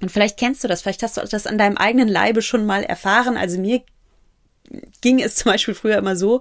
Und 0.00 0.10
vielleicht 0.10 0.38
kennst 0.38 0.62
du 0.62 0.68
das, 0.68 0.82
vielleicht 0.82 1.02
hast 1.02 1.16
du 1.16 1.22
das 1.22 1.46
an 1.46 1.58
deinem 1.58 1.76
eigenen 1.76 2.08
Leibe 2.08 2.42
schon 2.42 2.66
mal 2.66 2.82
erfahren. 2.82 3.36
Also 3.36 3.58
mir 3.58 3.82
ging 5.00 5.20
es 5.20 5.36
zum 5.36 5.52
Beispiel 5.52 5.74
früher 5.74 5.98
immer 5.98 6.16
so, 6.16 6.40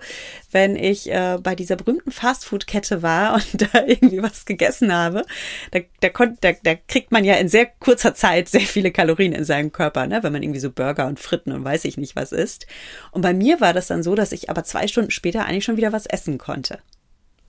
wenn 0.51 0.75
ich 0.75 1.09
äh, 1.11 1.37
bei 1.41 1.55
dieser 1.55 1.75
berühmten 1.75 2.11
Fastfood-Kette 2.11 3.01
war 3.01 3.35
und 3.35 3.61
da 3.73 3.85
irgendwie 3.85 4.21
was 4.21 4.45
gegessen 4.45 4.93
habe, 4.93 5.25
da, 5.71 5.79
da, 5.99 6.09
konnt, 6.09 6.37
da, 6.41 6.53
da 6.63 6.75
kriegt 6.75 7.11
man 7.11 7.25
ja 7.25 7.35
in 7.35 7.49
sehr 7.49 7.65
kurzer 7.65 8.15
Zeit 8.15 8.49
sehr 8.49 8.61
viele 8.61 8.91
Kalorien 8.91 9.33
in 9.33 9.45
seinem 9.45 9.71
Körper, 9.71 10.07
ne? 10.07 10.23
wenn 10.23 10.33
man 10.33 10.43
irgendwie 10.43 10.59
so 10.59 10.71
Burger 10.71 11.07
und 11.07 11.19
Fritten 11.19 11.51
und 11.51 11.63
weiß 11.63 11.85
ich 11.85 11.97
nicht 11.97 12.15
was 12.15 12.31
isst. 12.31 12.65
Und 13.11 13.21
bei 13.21 13.33
mir 13.33 13.61
war 13.61 13.73
das 13.73 13.87
dann 13.87 14.03
so, 14.03 14.15
dass 14.15 14.31
ich 14.31 14.49
aber 14.49 14.63
zwei 14.63 14.87
Stunden 14.87 15.11
später 15.11 15.45
eigentlich 15.45 15.65
schon 15.65 15.77
wieder 15.77 15.91
was 15.91 16.05
essen 16.05 16.37
konnte. 16.37 16.79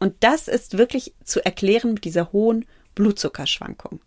Und 0.01 0.15
das 0.21 0.49
ist 0.49 0.77
wirklich 0.77 1.15
zu 1.25 1.45
erklären 1.45 1.95
mit 1.95 2.05
dieser 2.05 2.33
hohen 2.33 2.67
Blutzuckerschwankung. 2.95 4.01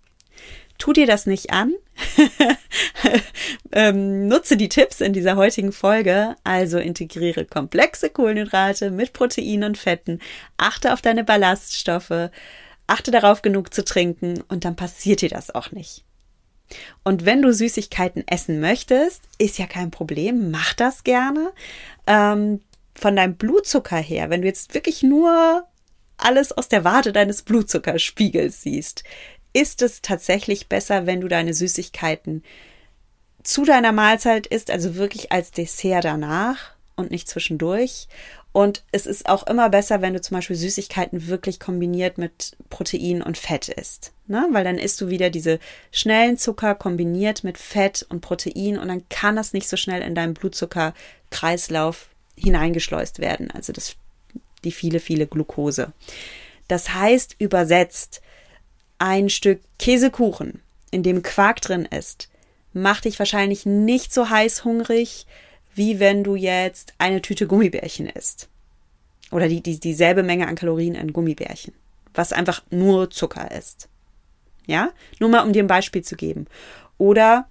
Tu 0.78 0.94
dir 0.94 1.08
das 1.08 1.26
nicht 1.26 1.52
an. 1.52 1.74
ähm, 3.72 4.28
nutze 4.28 4.58
die 4.58 4.70
Tipps 4.70 5.02
in 5.02 5.14
dieser 5.14 5.36
heutigen 5.36 5.72
Folge. 5.72 6.36
Also 6.44 6.78
integriere 6.78 7.46
komplexe 7.46 8.10
Kohlenhydrate 8.10 8.92
mit 8.92 9.14
Proteinen 9.14 9.64
und 9.64 9.78
Fetten. 9.78 10.20
Achte 10.58 10.94
auf 10.94 11.02
deine 11.02 11.24
Ballaststoffe. 11.24 12.30
Achte 12.86 13.12
darauf, 13.12 13.42
genug 13.42 13.74
zu 13.74 13.84
trinken. 13.84 14.44
Und 14.48 14.66
dann 14.66 14.76
passiert 14.76 15.22
dir 15.22 15.30
das 15.30 15.54
auch 15.54 15.72
nicht. 15.72 16.04
Und 17.04 17.26
wenn 17.26 17.42
du 17.42 17.54
Süßigkeiten 17.54 18.28
essen 18.28 18.60
möchtest, 18.60 19.24
ist 19.38 19.58
ja 19.58 19.66
kein 19.66 19.92
Problem. 19.92 20.52
Mach 20.52 20.74
das 20.74 21.04
gerne. 21.04 21.52
Ähm, 22.06 22.62
von 22.94 23.16
deinem 23.16 23.36
Blutzucker 23.36 23.98
her, 23.98 24.30
wenn 24.30 24.42
du 24.42 24.48
jetzt 24.48 24.74
wirklich 24.74 25.04
nur 25.04 25.66
alles 26.18 26.52
aus 26.52 26.68
der 26.68 26.84
Warte 26.84 27.14
deines 27.14 27.44
Blutzuckerspiegels 27.44 28.64
siehst, 28.64 29.04
ist 29.58 29.82
es 29.82 30.04
tatsächlich 30.04 30.68
besser, 30.68 31.08
wenn 31.08 31.20
du 31.20 31.28
deine 31.28 31.56
Süßigkeiten 31.56 32.44
zu 33.42 33.66
deiner 33.66 33.92
Mahlzeit 33.92 34.46
isst, 34.46 34.70
also 34.70 34.96
wirklich 34.96 35.32
als 35.32 35.50
Dessert 35.50 36.06
danach 36.06 36.76
und 36.96 37.10
nicht 37.10 37.28
zwischendurch. 37.28 38.08
Und 38.52 38.84
es 38.92 39.08
ist 39.08 39.28
auch 39.28 39.48
immer 39.48 39.70
besser, 39.70 40.02
wenn 40.02 40.14
du 40.14 40.22
zum 40.22 40.38
Beispiel 40.38 40.56
Süßigkeiten 40.56 41.28
wirklich 41.28 41.60
kombiniert 41.60 42.20
mit 42.20 42.56
Protein 42.70 43.24
und 43.24 43.36
Fett 43.38 43.70
isst. 43.70 44.12
Ne? 44.28 44.48
Weil 44.52 44.64
dann 44.64 44.78
isst 44.78 45.02
du 45.02 45.10
wieder 45.10 45.32
diese 45.32 45.60
schnellen 45.92 46.38
Zucker 46.38 46.76
kombiniert 46.76 47.44
mit 47.44 47.58
Fett 47.58 48.06
und 48.10 48.22
Protein 48.22 48.78
und 48.78 48.90
dann 48.90 49.10
kann 49.10 49.36
das 49.36 49.54
nicht 49.54 49.70
so 49.70 49.78
schnell 49.78 50.04
in 50.04 50.14
deinen 50.14 50.36
Blutzuckerkreislauf 50.36 52.10
hineingeschleust 52.36 53.20
werden. 53.20 53.50
Also 53.50 53.74
das 53.74 53.96
die 54.64 54.72
viele, 54.72 55.00
viele 55.00 55.26
Glucose. 55.26 55.94
Das 56.68 56.94
heißt 56.94 57.38
übersetzt, 57.40 58.22
ein 59.00 59.30
Stück 59.30 59.62
Käsekuchen, 59.80 60.62
in 60.92 61.04
dem 61.04 61.22
Quark 61.22 61.62
drin 61.62 61.86
ist, 61.86 62.30
macht 62.74 63.06
dich 63.06 63.20
wahrscheinlich 63.20 63.66
nicht 63.66 64.14
so 64.14 64.30
heißhungrig, 64.30 65.26
wie 65.76 66.00
wenn 66.00 66.24
du 66.24 66.36
jetzt 66.36 66.94
eine 66.98 67.22
Tüte 67.22 67.48
Gummibärchen 67.48 68.08
isst. 68.08 68.50
Oder 69.32 69.48
die, 69.48 69.62
die, 69.62 69.80
dieselbe 69.80 70.24
Menge 70.24 70.48
an 70.48 70.56
Kalorien 70.56 70.96
in 70.96 71.14
Gummibärchen, 71.14 71.74
was 72.14 72.34
einfach 72.34 72.64
nur 72.70 73.10
Zucker 73.10 73.52
ist. 73.52 73.90
Ja? 74.66 74.92
Nur 75.20 75.30
mal, 75.30 75.46
um 75.46 75.54
dir 75.54 75.64
ein 75.64 75.68
Beispiel 75.68 76.04
zu 76.04 76.16
geben. 76.16 76.48
Oder 76.98 77.48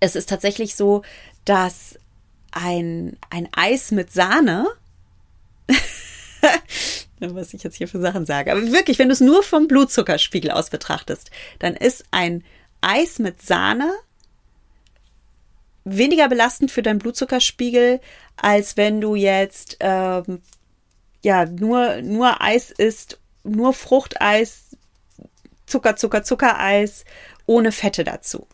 es 0.00 0.16
ist 0.16 0.28
tatsächlich 0.28 0.76
so, 0.76 1.02
dass 1.44 1.98
ein, 2.52 3.16
ein 3.30 3.48
Eis 3.52 3.90
mit 3.90 4.12
Sahne 4.12 4.66
was 7.20 7.54
ich 7.54 7.62
jetzt 7.62 7.76
hier 7.76 7.88
für 7.88 8.00
Sachen 8.00 8.26
sage. 8.26 8.52
Aber 8.52 8.62
wirklich, 8.72 8.98
wenn 8.98 9.08
du 9.08 9.12
es 9.12 9.20
nur 9.20 9.42
vom 9.42 9.68
Blutzuckerspiegel 9.68 10.50
aus 10.50 10.70
betrachtest, 10.70 11.30
dann 11.58 11.74
ist 11.74 12.04
ein 12.10 12.44
Eis 12.80 13.18
mit 13.18 13.42
Sahne 13.42 13.92
weniger 15.84 16.28
belastend 16.28 16.70
für 16.70 16.82
deinen 16.82 16.98
Blutzuckerspiegel, 16.98 18.00
als 18.36 18.76
wenn 18.76 19.00
du 19.00 19.14
jetzt 19.14 19.78
ähm, 19.80 20.42
ja 21.22 21.46
nur 21.46 22.02
nur 22.02 22.40
Eis 22.40 22.70
isst, 22.70 23.18
nur 23.42 23.72
Fruchteis, 23.72 24.76
Zucker, 25.66 25.96
Zucker, 25.96 26.22
Zuckereis 26.22 27.04
ohne 27.46 27.72
Fette 27.72 28.04
dazu. 28.04 28.46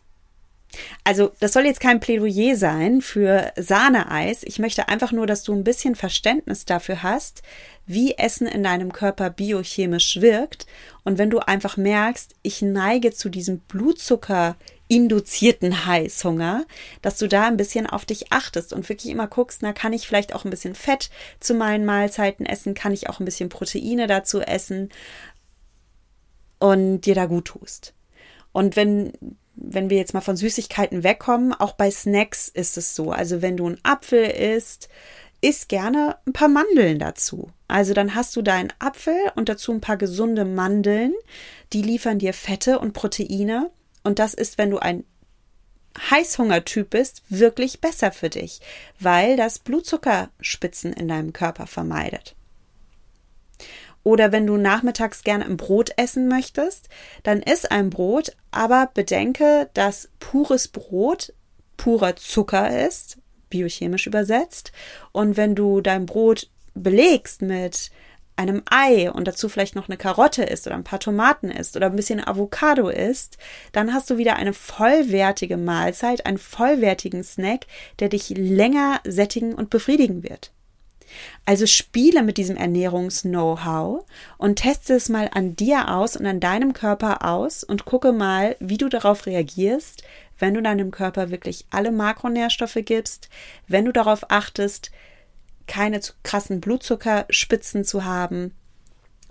Also, 1.03 1.31
das 1.39 1.53
soll 1.53 1.65
jetzt 1.65 1.79
kein 1.79 1.99
Plädoyer 1.99 2.55
sein 2.55 3.01
für 3.01 3.51
Sahneeis. 3.57 4.43
Ich 4.43 4.59
möchte 4.59 4.87
einfach 4.87 5.11
nur, 5.11 5.27
dass 5.27 5.43
du 5.43 5.53
ein 5.53 5.63
bisschen 5.63 5.95
Verständnis 5.95 6.65
dafür 6.65 7.03
hast, 7.03 7.41
wie 7.85 8.15
Essen 8.15 8.47
in 8.47 8.63
deinem 8.63 8.91
Körper 8.91 9.29
biochemisch 9.29 10.21
wirkt. 10.21 10.65
Und 11.03 11.17
wenn 11.17 11.29
du 11.29 11.39
einfach 11.39 11.77
merkst, 11.77 12.33
ich 12.41 12.61
neige 12.61 13.11
zu 13.11 13.29
diesem 13.29 13.59
Blutzucker 13.59 14.55
induzierten 14.87 15.85
Heißhunger, 15.85 16.65
dass 17.01 17.17
du 17.17 17.27
da 17.27 17.47
ein 17.47 17.57
bisschen 17.57 17.87
auf 17.87 18.05
dich 18.05 18.31
achtest 18.31 18.73
und 18.73 18.87
wirklich 18.87 19.11
immer 19.11 19.27
guckst, 19.27 19.61
na, 19.61 19.73
kann 19.73 19.93
ich 19.93 20.07
vielleicht 20.07 20.33
auch 20.33 20.45
ein 20.45 20.51
bisschen 20.51 20.75
Fett 20.75 21.09
zu 21.39 21.55
meinen 21.55 21.85
Mahlzeiten 21.85 22.45
essen, 22.45 22.75
kann 22.75 22.93
ich 22.93 23.09
auch 23.09 23.19
ein 23.19 23.25
bisschen 23.25 23.49
Proteine 23.49 24.07
dazu 24.07 24.41
essen 24.41 24.89
und 26.59 27.01
dir 27.01 27.15
da 27.15 27.25
gut 27.25 27.45
tust. 27.45 27.93
Und 28.51 28.75
wenn 28.75 29.13
wenn 29.55 29.89
wir 29.89 29.97
jetzt 29.97 30.13
mal 30.13 30.21
von 30.21 30.35
Süßigkeiten 30.35 31.03
wegkommen, 31.03 31.53
auch 31.53 31.73
bei 31.73 31.89
Snacks 31.89 32.47
ist 32.47 32.77
es 32.77 32.95
so. 32.95 33.11
Also 33.11 33.41
wenn 33.41 33.57
du 33.57 33.67
einen 33.67 33.79
Apfel 33.83 34.25
isst, 34.25 34.89
isst 35.41 35.69
gerne 35.69 36.17
ein 36.25 36.33
paar 36.33 36.47
Mandeln 36.47 36.99
dazu. 36.99 37.49
Also 37.67 37.93
dann 37.93 38.15
hast 38.15 38.35
du 38.35 38.41
deinen 38.41 38.73
Apfel 38.79 39.15
und 39.35 39.49
dazu 39.49 39.71
ein 39.71 39.81
paar 39.81 39.97
gesunde 39.97 40.45
Mandeln. 40.45 41.13
Die 41.73 41.81
liefern 41.81 42.19
dir 42.19 42.33
Fette 42.33 42.79
und 42.79 42.93
Proteine. 42.93 43.71
Und 44.03 44.19
das 44.19 44.33
ist, 44.33 44.57
wenn 44.57 44.69
du 44.69 44.79
ein 44.79 45.03
Heißhungertyp 46.09 46.89
bist, 46.89 47.23
wirklich 47.29 47.79
besser 47.79 48.11
für 48.11 48.29
dich, 48.29 48.59
weil 48.99 49.37
das 49.37 49.59
Blutzuckerspitzen 49.59 50.93
in 50.93 51.07
deinem 51.07 51.31
Körper 51.31 51.67
vermeidet. 51.67 52.35
Oder 54.05 54.31
wenn 54.31 54.45
du 54.45 54.55
nachmittags 54.55 55.23
gerne 55.23 55.45
ein 55.45 55.57
Brot 55.57 55.89
essen 55.97 56.27
möchtest, 56.27 56.89
dann 57.23 57.41
iss 57.41 57.65
ein 57.65 57.89
Brot, 57.89 58.37
aber 58.51 58.91
bedenke, 58.93 59.69
dass 59.73 60.09
pures 60.19 60.67
Brot 60.67 61.33
purer 61.75 62.15
Zucker 62.15 62.85
ist, 62.85 63.17
biochemisch 63.49 64.05
übersetzt. 64.05 64.71
Und 65.11 65.37
wenn 65.37 65.55
du 65.55 65.81
dein 65.81 66.05
Brot 66.05 66.51
belegst 66.75 67.41
mit 67.41 67.89
einem 68.35 68.61
Ei 68.69 69.09
und 69.09 69.27
dazu 69.27 69.49
vielleicht 69.49 69.75
noch 69.75 69.89
eine 69.89 69.97
Karotte 69.97 70.43
isst 70.43 70.67
oder 70.67 70.75
ein 70.75 70.83
paar 70.83 70.99
Tomaten 70.99 71.49
isst 71.49 71.75
oder 71.75 71.87
ein 71.87 71.95
bisschen 71.95 72.25
Avocado 72.25 72.89
isst, 72.89 73.39
dann 73.71 73.91
hast 73.91 74.11
du 74.11 74.17
wieder 74.17 74.35
eine 74.35 74.53
vollwertige 74.53 75.57
Mahlzeit, 75.57 76.27
einen 76.27 76.37
vollwertigen 76.37 77.23
Snack, 77.23 77.65
der 77.99 78.09
dich 78.09 78.29
länger 78.29 78.99
sättigen 79.03 79.55
und 79.55 79.71
befriedigen 79.71 80.21
wird. 80.21 80.51
Also 81.45 81.65
spiele 81.65 82.23
mit 82.23 82.37
diesem 82.37 82.57
Ernährungs-Know-how 82.57 84.05
und 84.37 84.55
teste 84.57 84.95
es 84.95 85.09
mal 85.09 85.29
an 85.33 85.55
dir 85.55 85.89
aus 85.89 86.17
und 86.17 86.25
an 86.25 86.39
deinem 86.39 86.73
Körper 86.73 87.25
aus 87.25 87.63
und 87.63 87.85
gucke 87.85 88.11
mal, 88.11 88.55
wie 88.59 88.77
du 88.77 88.89
darauf 88.89 89.25
reagierst, 89.25 90.03
wenn 90.39 90.53
du 90.53 90.61
deinem 90.61 90.91
Körper 90.91 91.29
wirklich 91.29 91.65
alle 91.69 91.91
Makronährstoffe 91.91 92.79
gibst, 92.83 93.29
wenn 93.67 93.85
du 93.85 93.91
darauf 93.91 94.29
achtest, 94.29 94.91
keine 95.67 95.99
zu 95.99 96.13
krassen 96.23 96.61
Blutzuckerspitzen 96.61 97.83
zu 97.83 98.03
haben. 98.05 98.53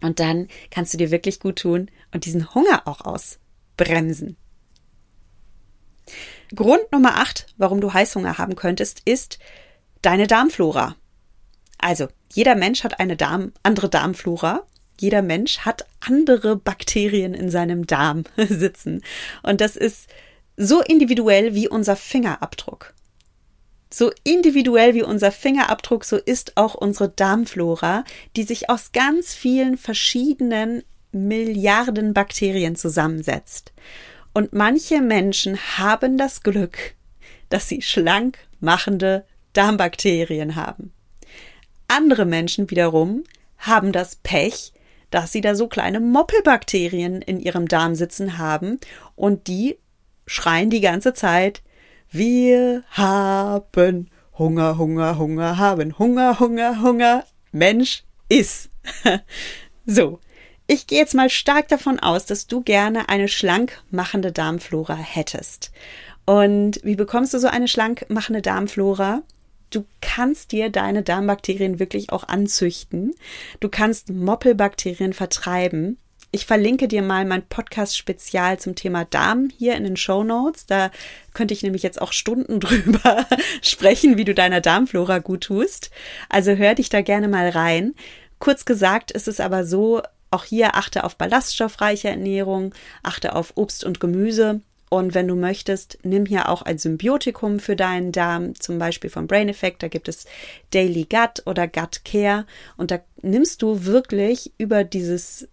Und 0.01 0.21
dann 0.21 0.49
kannst 0.71 0.93
du 0.93 0.99
dir 0.99 1.11
wirklich 1.11 1.41
gut 1.41 1.57
tun 1.61 1.91
und 2.13 2.25
diesen 2.25 2.55
Hunger 2.55 2.83
auch 2.87 3.01
ausbremsen. 3.03 4.37
Grund 6.55 6.93
Nummer 6.93 7.17
8, 7.17 7.47
warum 7.57 7.81
du 7.81 7.93
Heißhunger 7.93 8.39
haben 8.39 8.57
könntest, 8.57 9.03
ist 9.05 9.39
deine 10.03 10.27
Darmflora. 10.27 10.97
Also, 11.79 12.09
jeder 12.33 12.55
Mensch 12.55 12.85
hat 12.85 13.01
eine 13.01 13.17
Darm, 13.17 13.53
andere 13.63 13.89
Darmflora. 13.89 14.67
Jeder 15.01 15.23
Mensch 15.23 15.61
hat 15.61 15.87
andere 16.01 16.57
Bakterien 16.57 17.35
in 17.35 17.51
seinem 17.51 17.87
Darm 17.87 18.25
sitzen. 18.37 19.03
Und 19.43 19.61
das 19.61 19.77
ist 19.77 20.09
so 20.57 20.81
individuell 20.81 21.55
wie 21.55 21.69
unser 21.69 21.97
Fingerabdruck. 21.97 22.95
So 23.91 24.11
individuell 24.25 24.95
wie 24.95 25.03
unser 25.03 25.31
Fingerabdruck, 25.31 26.05
so 26.05 26.17
ist 26.17 26.57
auch 26.57 26.75
unsere 26.75 27.09
Darmflora, 27.09 28.05
die 28.37 28.43
sich 28.43 28.69
aus 28.69 28.93
ganz 28.93 29.35
vielen 29.35 29.77
verschiedenen 29.77 30.83
Milliarden 31.13 32.13
Bakterien 32.13 32.75
zusammensetzt. 32.75 33.73
Und 34.33 34.53
manche 34.53 35.01
Menschen 35.01 35.57
haben 35.79 36.19
das 36.19 36.43
Glück, 36.43 36.95
dass 37.51 37.69
sie 37.69 37.83
schlank 37.83 38.39
machende 38.59 39.25
Darmbakterien 39.53 40.57
haben. 40.57 40.93
Andere 41.97 42.25
Menschen 42.25 42.73
wiederum 42.73 43.23
haben 43.57 43.93
das 43.93 44.17
Pech, 44.17 44.73
dass 45.11 45.31
sie 45.31 45.41
da 45.41 45.55
so 45.55 45.69
kleine 45.69 46.01
Moppelbakterien 46.01 47.23
in 47.23 47.39
ihrem 47.39 47.69
Darm 47.69 47.95
sitzen 47.95 48.37
haben 48.37 48.81
und 49.15 49.47
die 49.47 49.79
schreien 50.27 50.71
die 50.71 50.81
ganze 50.81 51.15
Zeit, 51.15 51.63
wir 52.11 52.83
haben 52.91 54.11
Hunger, 54.37 54.77
Hunger, 54.77 55.19
Hunger, 55.19 55.57
haben 55.57 55.97
Hunger, 55.97 56.41
Hunger, 56.41 56.83
Hunger. 56.83 57.25
Mensch, 57.53 58.03
iss. 58.29 58.71
so. 59.87 60.19
Ich 60.67 60.89
gehe 60.89 60.99
jetzt 60.99 61.15
mal 61.15 61.31
stark 61.31 61.69
davon 61.69 62.01
aus, 62.01 62.27
dass 62.27 62.49
du 62.49 62.63
gerne 62.63 63.09
eine 63.09 63.29
schlank 63.29 63.85
machende 63.91 64.33
Darmflora 64.33 64.97
hättest. 64.97 65.71
Und 66.27 66.81
wie 66.83 66.97
bekommst 66.97 67.35
du 67.35 67.39
so 67.39 67.47
eine 67.47 67.69
schlank 67.69 68.07
machende 68.09 68.43
Darmflora? 68.43 69.23
Du 69.75 69.85
kannst 70.01 70.53
dir 70.53 70.71
deine 70.71 71.03
Darmbakterien 71.03 71.81
wirklich 71.81 72.13
auch 72.13 72.29
anzüchten. 72.29 73.13
Du 73.59 73.69
kannst 73.69 74.09
Moppelbakterien 74.09 75.13
vertreiben. 75.13 75.99
Ich 76.31 76.47
verlinke 76.47 76.87
dir 76.87 77.03
mal 77.03 77.25
mein 77.25 77.45
Podcast-Spezial 77.45 78.61
zum 78.61 78.77
Thema 78.77 79.05
Darm 79.05 79.51
hier 79.59 79.75
in 79.75 79.83
den 79.83 79.97
Show 79.97 80.23
Notes. 80.23 80.67
Da 80.67 80.93
könnte 81.33 81.55
ich 81.55 81.65
nämlich 81.65 81.83
jetzt 81.83 82.01
auch 82.01 82.13
Stunden 82.13 82.61
drüber 82.61 83.27
sprechen, 83.63 84.17
wie 84.17 84.25
du 84.25 84.33
deiner 84.33 84.61
Darmflora 84.61 85.19
gut 85.19 85.43
tust. 85.43 85.91
Also 86.29 86.53
hör 86.53 86.77
dich 86.77 86.89
da 86.89 87.03
gerne 87.03 87.27
mal 87.27 87.49
rein. 87.49 87.95
Kurz 88.39 88.67
gesagt 88.67 89.11
ist 89.11 89.27
es 89.27 89.41
aber 89.41 89.65
so, 89.65 90.03
auch 90.31 90.45
hier 90.45 90.77
achte 90.77 91.03
auf 91.03 91.17
ballaststoffreiche 91.17 92.11
Ernährung, 92.11 92.75
achte 93.03 93.35
auf 93.35 93.53
Obst 93.57 93.83
und 93.83 93.99
Gemüse. 93.99 94.61
Und 94.91 95.15
wenn 95.15 95.29
du 95.29 95.35
möchtest, 95.35 95.99
nimm 96.03 96.27
hier 96.27 96.49
auch 96.49 96.63
ein 96.63 96.79
Symbiotikum 96.79 97.59
für 97.59 97.77
deinen 97.77 98.13
Darm, 98.13 98.55
zum 98.55 98.79
Beispiel 98.79 99.11
vom 99.11 99.27
Brain 99.27 99.49
Effect. 99.49 99.83
Da 99.83 99.89
gibt 99.89 100.09
es 100.09 100.27
Daily 100.71 101.07
Gut 101.09 101.43
oder 101.47 101.67
Gut 101.67 102.05
Care. 102.05 102.47
Und 102.77 102.91
da 102.91 103.01
nimmst 103.23 103.63
du 103.63 103.85
wirklich 103.85 104.53
über 104.59 104.85
dieses 104.85 105.49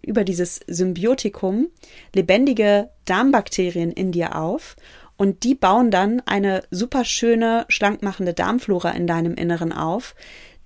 über 0.00 0.24
dieses 0.24 0.60
Symbiotikum 0.66 1.68
lebendige 2.14 2.88
Darmbakterien 3.04 3.90
in 3.90 4.12
dir 4.12 4.36
auf 4.36 4.76
und 5.16 5.44
die 5.44 5.54
bauen 5.54 5.90
dann 5.90 6.22
eine 6.26 6.62
super 6.70 7.04
schöne, 7.04 7.64
schlankmachende 7.68 8.34
Darmflora 8.34 8.90
in 8.90 9.06
deinem 9.06 9.34
Inneren 9.34 9.72
auf, 9.72 10.14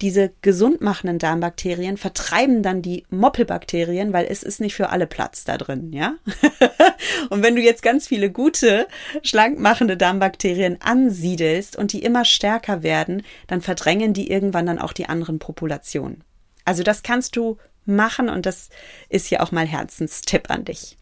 diese 0.01 0.33
gesund 0.41 0.81
machenden 0.81 1.19
Darmbakterien 1.19 1.97
vertreiben 1.97 2.63
dann 2.63 2.81
die 2.81 3.05
Moppelbakterien, 3.11 4.13
weil 4.13 4.27
es 4.27 4.43
ist 4.43 4.61
nicht 4.61 4.75
für 4.75 4.91
alle 4.91 5.07
Platz 5.07 5.45
da 5.45 5.59
drin, 5.59 5.93
ja? 5.93 6.15
und 7.31 7.43
wenn 7.43 7.55
du 7.55 7.61
jetzt 7.61 7.83
ganz 7.83 8.09
viele 8.09 8.31
gute, 8.31 8.89
schlank 9.23 9.59
machende 9.59 9.97
Darmbakterien 9.97 10.81
ansiedelst 10.81 11.77
und 11.77 11.93
die 11.93 12.03
immer 12.03 12.25
stärker 12.25 12.83
werden, 12.83 13.23
dann 13.47 13.61
verdrängen 13.61 14.15
die 14.15 14.31
irgendwann 14.31 14.67
dann 14.67 14.79
auch 14.79 14.93
die 14.93 15.09
anderen 15.09 15.39
Populationen. 15.39 16.25
Also 16.65 16.83
das 16.83 17.03
kannst 17.03 17.37
du 17.37 17.59
machen 17.85 18.29
und 18.29 18.47
das 18.47 18.71
ist 19.09 19.27
hier 19.27 19.43
auch 19.43 19.53
mal 19.53 19.67
Herzenstipp 19.67 20.51
an 20.51 20.65
dich. 20.65 20.97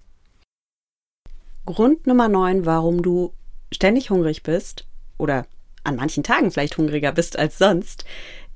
Grund 1.66 2.06
Nummer 2.06 2.28
9, 2.28 2.66
warum 2.66 3.02
du 3.02 3.32
ständig 3.70 4.10
hungrig 4.10 4.42
bist 4.42 4.86
oder 5.18 5.46
an 5.84 5.96
manchen 5.96 6.22
Tagen 6.22 6.50
vielleicht 6.50 6.78
hungriger 6.78 7.12
bist 7.12 7.38
als 7.38 7.58
sonst, 7.58 8.04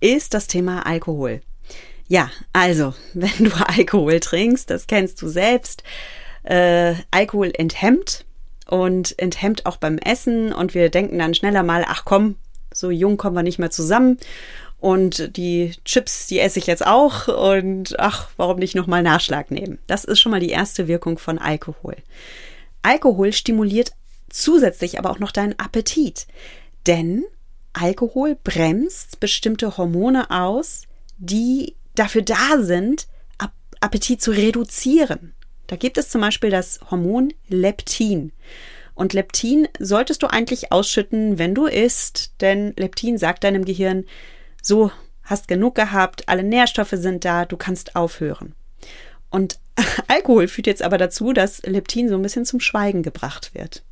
ist 0.02 0.34
das 0.34 0.46
Thema 0.46 0.84
Alkohol. 0.84 1.40
Ja, 2.08 2.30
also, 2.52 2.94
wenn 3.14 3.30
du 3.38 3.50
Alkohol 3.54 4.20
trinkst, 4.20 4.68
das 4.68 4.86
kennst 4.86 5.22
du 5.22 5.28
selbst, 5.28 5.82
äh, 6.42 6.94
Alkohol 7.10 7.52
enthemmt 7.54 8.24
und 8.68 9.18
enthemmt 9.18 9.64
auch 9.64 9.76
beim 9.76 9.98
Essen 9.98 10.52
und 10.52 10.74
wir 10.74 10.90
denken 10.90 11.18
dann 11.18 11.34
schneller 11.34 11.62
mal, 11.62 11.84
ach 11.86 12.04
komm, 12.04 12.36
so 12.72 12.90
jung 12.90 13.16
kommen 13.16 13.36
wir 13.36 13.42
nicht 13.42 13.58
mehr 13.58 13.70
zusammen 13.70 14.18
und 14.80 15.36
die 15.36 15.72
Chips, 15.84 16.26
die 16.26 16.40
esse 16.40 16.58
ich 16.58 16.66
jetzt 16.66 16.84
auch 16.84 17.28
und 17.28 17.98
ach, 18.00 18.30
warum 18.36 18.58
nicht 18.58 18.74
nochmal 18.74 19.02
Nachschlag 19.02 19.52
nehmen? 19.52 19.78
Das 19.86 20.04
ist 20.04 20.20
schon 20.20 20.32
mal 20.32 20.40
die 20.40 20.50
erste 20.50 20.88
Wirkung 20.88 21.18
von 21.18 21.38
Alkohol. 21.38 21.96
Alkohol 22.82 23.32
stimuliert 23.32 23.92
zusätzlich 24.28 24.98
aber 24.98 25.10
auch 25.10 25.20
noch 25.20 25.30
deinen 25.30 25.56
Appetit, 25.58 26.26
denn 26.88 27.24
Alkohol 27.72 28.36
bremst 28.42 29.20
bestimmte 29.20 29.76
Hormone 29.76 30.30
aus, 30.30 30.82
die 31.18 31.74
dafür 31.94 32.22
da 32.22 32.60
sind, 32.60 33.06
Appetit 33.82 34.22
zu 34.22 34.30
reduzieren. 34.30 35.34
Da 35.66 35.76
gibt 35.76 35.98
es 35.98 36.08
zum 36.08 36.20
Beispiel 36.20 36.50
das 36.50 36.80
Hormon 36.90 37.34
Leptin. 37.48 38.32
Und 38.94 39.12
Leptin 39.12 39.68
solltest 39.78 40.22
du 40.22 40.28
eigentlich 40.28 40.70
ausschütten, 40.70 41.38
wenn 41.38 41.54
du 41.54 41.66
isst, 41.66 42.40
denn 42.40 42.74
Leptin 42.76 43.18
sagt 43.18 43.42
deinem 43.42 43.64
Gehirn, 43.64 44.04
so, 44.62 44.92
hast 45.24 45.48
genug 45.48 45.74
gehabt, 45.74 46.28
alle 46.28 46.44
Nährstoffe 46.44 46.92
sind 46.92 47.24
da, 47.24 47.44
du 47.44 47.56
kannst 47.56 47.96
aufhören. 47.96 48.54
Und 49.30 49.58
Alkohol 50.08 50.46
führt 50.46 50.66
jetzt 50.66 50.82
aber 50.82 50.98
dazu, 50.98 51.32
dass 51.32 51.62
Leptin 51.62 52.08
so 52.08 52.14
ein 52.14 52.22
bisschen 52.22 52.44
zum 52.44 52.60
Schweigen 52.60 53.02
gebracht 53.02 53.54
wird. 53.54 53.82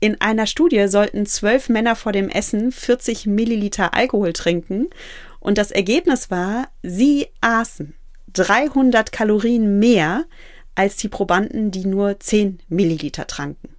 In 0.00 0.20
einer 0.20 0.46
Studie 0.46 0.86
sollten 0.86 1.26
zwölf 1.26 1.68
Männer 1.68 1.96
vor 1.96 2.12
dem 2.12 2.28
Essen 2.28 2.70
40 2.70 3.26
Milliliter 3.26 3.94
Alkohol 3.94 4.32
trinken 4.32 4.88
und 5.40 5.58
das 5.58 5.72
Ergebnis 5.72 6.30
war, 6.30 6.68
sie 6.82 7.26
aßen 7.40 7.94
300 8.32 9.10
Kalorien 9.10 9.78
mehr 9.78 10.24
als 10.76 10.96
die 10.96 11.08
Probanden, 11.08 11.72
die 11.72 11.84
nur 11.84 12.20
10 12.20 12.60
Milliliter 12.68 13.26
tranken. 13.26 13.70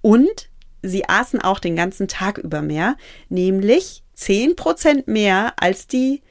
Und 0.00 0.48
sie 0.82 1.06
aßen 1.08 1.42
auch 1.42 1.58
den 1.58 1.76
ganzen 1.76 2.08
Tag 2.08 2.38
über 2.38 2.62
mehr, 2.62 2.96
nämlich 3.28 4.02
10 4.14 4.56
Prozent 4.56 5.08
mehr 5.08 5.52
als 5.56 5.86
die 5.86 6.22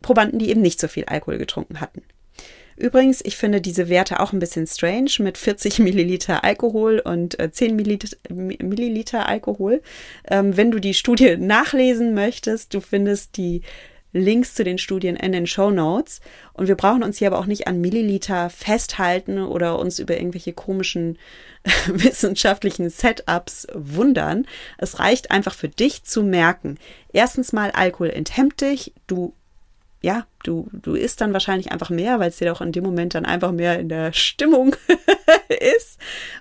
Probanden, 0.00 0.38
die 0.38 0.48
eben 0.48 0.62
nicht 0.62 0.80
so 0.80 0.88
viel 0.88 1.04
Alkohol 1.04 1.36
getrunken 1.36 1.80
hatten. 1.80 2.02
Übrigens, 2.80 3.20
ich 3.22 3.36
finde 3.36 3.60
diese 3.60 3.90
Werte 3.90 4.20
auch 4.20 4.32
ein 4.32 4.38
bisschen 4.38 4.66
strange 4.66 5.10
mit 5.18 5.36
40 5.36 5.78
Milliliter 5.80 6.44
Alkohol 6.44 7.00
und 7.00 7.36
10 7.38 7.78
äh, 7.78 8.32
Milliliter, 8.32 9.28
Alkohol. 9.28 9.82
Ähm, 10.26 10.56
wenn 10.56 10.70
du 10.70 10.78
die 10.78 10.94
Studie 10.94 11.36
nachlesen 11.38 12.14
möchtest, 12.14 12.72
du 12.72 12.80
findest 12.80 13.36
die 13.36 13.60
Links 14.12 14.54
zu 14.54 14.64
den 14.64 14.78
Studien 14.78 15.14
in 15.14 15.32
den 15.32 15.46
Show 15.46 15.70
Notes. 15.70 16.20
Und 16.54 16.68
wir 16.68 16.74
brauchen 16.74 17.02
uns 17.02 17.18
hier 17.18 17.28
aber 17.28 17.38
auch 17.38 17.46
nicht 17.46 17.68
an 17.68 17.82
Milliliter 17.82 18.48
festhalten 18.48 19.38
oder 19.38 19.78
uns 19.78 19.98
über 19.98 20.16
irgendwelche 20.16 20.54
komischen 20.54 21.18
wissenschaftlichen 21.86 22.88
Setups 22.88 23.66
wundern. 23.74 24.46
Es 24.78 24.98
reicht 24.98 25.30
einfach 25.30 25.54
für 25.54 25.68
dich 25.68 26.04
zu 26.04 26.22
merken. 26.22 26.78
Erstens 27.12 27.52
mal, 27.52 27.72
Alkohol 27.72 28.08
enthemmt 28.08 28.62
dich. 28.62 28.94
Du 29.06 29.34
ja, 30.02 30.26
du, 30.44 30.68
du 30.72 30.94
isst 30.94 31.20
dann 31.20 31.32
wahrscheinlich 31.32 31.72
einfach 31.72 31.90
mehr, 31.90 32.18
weil 32.18 32.30
es 32.30 32.38
dir 32.38 32.52
auch 32.52 32.60
in 32.60 32.72
dem 32.72 32.84
Moment 32.84 33.14
dann 33.14 33.26
einfach 33.26 33.52
mehr 33.52 33.78
in 33.78 33.88
der 33.88 34.12
Stimmung 34.12 34.76
ist. 35.48 35.98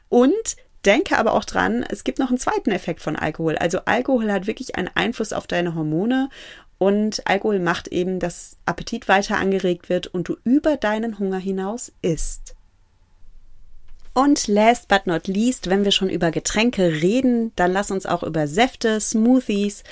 Und 0.07 0.55
denke 0.85 1.17
aber 1.17 1.33
auch 1.33 1.45
dran, 1.45 1.85
es 1.89 2.03
gibt 2.03 2.19
noch 2.19 2.29
einen 2.29 2.37
zweiten 2.37 2.71
Effekt 2.71 3.01
von 3.01 3.15
Alkohol. 3.15 3.57
Also 3.57 3.79
Alkohol 3.85 4.31
hat 4.31 4.47
wirklich 4.47 4.75
einen 4.75 4.89
Einfluss 4.93 5.33
auf 5.33 5.47
deine 5.47 5.75
Hormone 5.75 6.29
und 6.77 7.27
Alkohol 7.27 7.59
macht 7.59 7.89
eben, 7.89 8.19
dass 8.19 8.57
Appetit 8.65 9.09
weiter 9.09 9.37
angeregt 9.37 9.89
wird 9.89 10.07
und 10.07 10.29
du 10.29 10.37
über 10.45 10.77
deinen 10.77 11.19
Hunger 11.19 11.37
hinaus 11.37 11.91
isst. 12.01 12.55
Und 14.13 14.47
last 14.47 14.87
but 14.87 15.05
not 15.07 15.27
least, 15.27 15.69
wenn 15.69 15.85
wir 15.85 15.91
schon 15.91 16.09
über 16.09 16.31
Getränke 16.31 17.01
reden, 17.01 17.51
dann 17.55 17.71
lass 17.71 17.91
uns 17.91 18.05
auch 18.05 18.23
über 18.23 18.47
Säfte, 18.47 18.99
Smoothies 18.99 19.83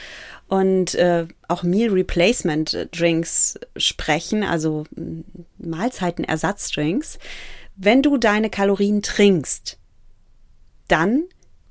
und 0.47 0.95
äh, 0.95 1.27
auch 1.47 1.63
Meal 1.63 1.91
Replacement 1.91 2.89
Drinks 2.91 3.59
sprechen, 3.75 4.43
also 4.43 4.85
mm, 4.95 5.21
Mahlzeitenersatzdrinks. 5.59 7.19
Wenn 7.75 8.01
du 8.01 8.17
deine 8.17 8.49
Kalorien 8.49 9.01
trinkst, 9.01 9.77
dann 10.87 11.23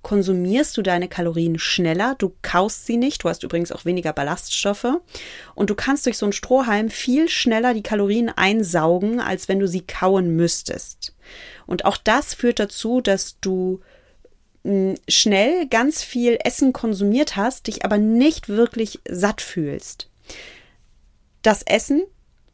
konsumierst 0.06 0.76
du 0.76 0.82
deine 0.82 1.08
Kalorien 1.08 1.58
schneller, 1.58 2.14
du 2.16 2.32
kaust 2.42 2.86
sie 2.86 2.96
nicht, 2.96 3.24
du 3.24 3.28
hast 3.28 3.42
übrigens 3.42 3.72
auch 3.72 3.84
weniger 3.84 4.12
Ballaststoffe 4.12 4.86
und 5.56 5.68
du 5.68 5.74
kannst 5.74 6.06
durch 6.06 6.16
so 6.16 6.26
einen 6.26 6.32
Strohhalm 6.32 6.90
viel 6.90 7.28
schneller 7.28 7.74
die 7.74 7.82
Kalorien 7.82 8.28
einsaugen, 8.28 9.18
als 9.18 9.48
wenn 9.48 9.58
du 9.58 9.66
sie 9.66 9.84
kauen 9.84 10.36
müsstest. 10.36 11.12
Und 11.66 11.84
auch 11.84 11.96
das 11.96 12.34
führt 12.34 12.58
dazu, 12.58 13.00
dass 13.00 13.38
du 13.40 13.80
schnell 15.08 15.68
ganz 15.68 16.02
viel 16.02 16.38
Essen 16.42 16.72
konsumiert 16.72 17.36
hast, 17.36 17.68
dich 17.68 17.84
aber 17.84 17.98
nicht 17.98 18.48
wirklich 18.48 19.00
satt 19.08 19.40
fühlst. 19.40 20.10
Das 21.42 21.62
Essen 21.62 22.02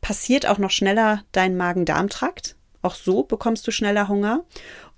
passiert 0.03 0.47
auch 0.47 0.59
noch 0.59 0.71
schneller 0.71 1.25
dein 1.33 1.57
Magen-Darm-Trakt. 1.57 2.57
Auch 2.83 2.97
so 2.97 3.23
bekommst 3.23 3.67
du 3.67 3.71
schneller 3.71 4.09
Hunger. 4.09 4.45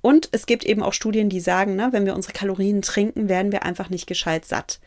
Und 0.00 0.28
es 0.32 0.46
gibt 0.46 0.64
eben 0.64 0.82
auch 0.82 0.92
Studien, 0.92 1.28
die 1.28 1.40
sagen, 1.40 1.76
ne, 1.76 1.88
wenn 1.92 2.04
wir 2.04 2.14
unsere 2.14 2.32
Kalorien 2.32 2.82
trinken, 2.82 3.28
werden 3.28 3.52
wir 3.52 3.62
einfach 3.62 3.90
nicht 3.90 4.06
gescheit 4.06 4.44
satt. 4.44 4.80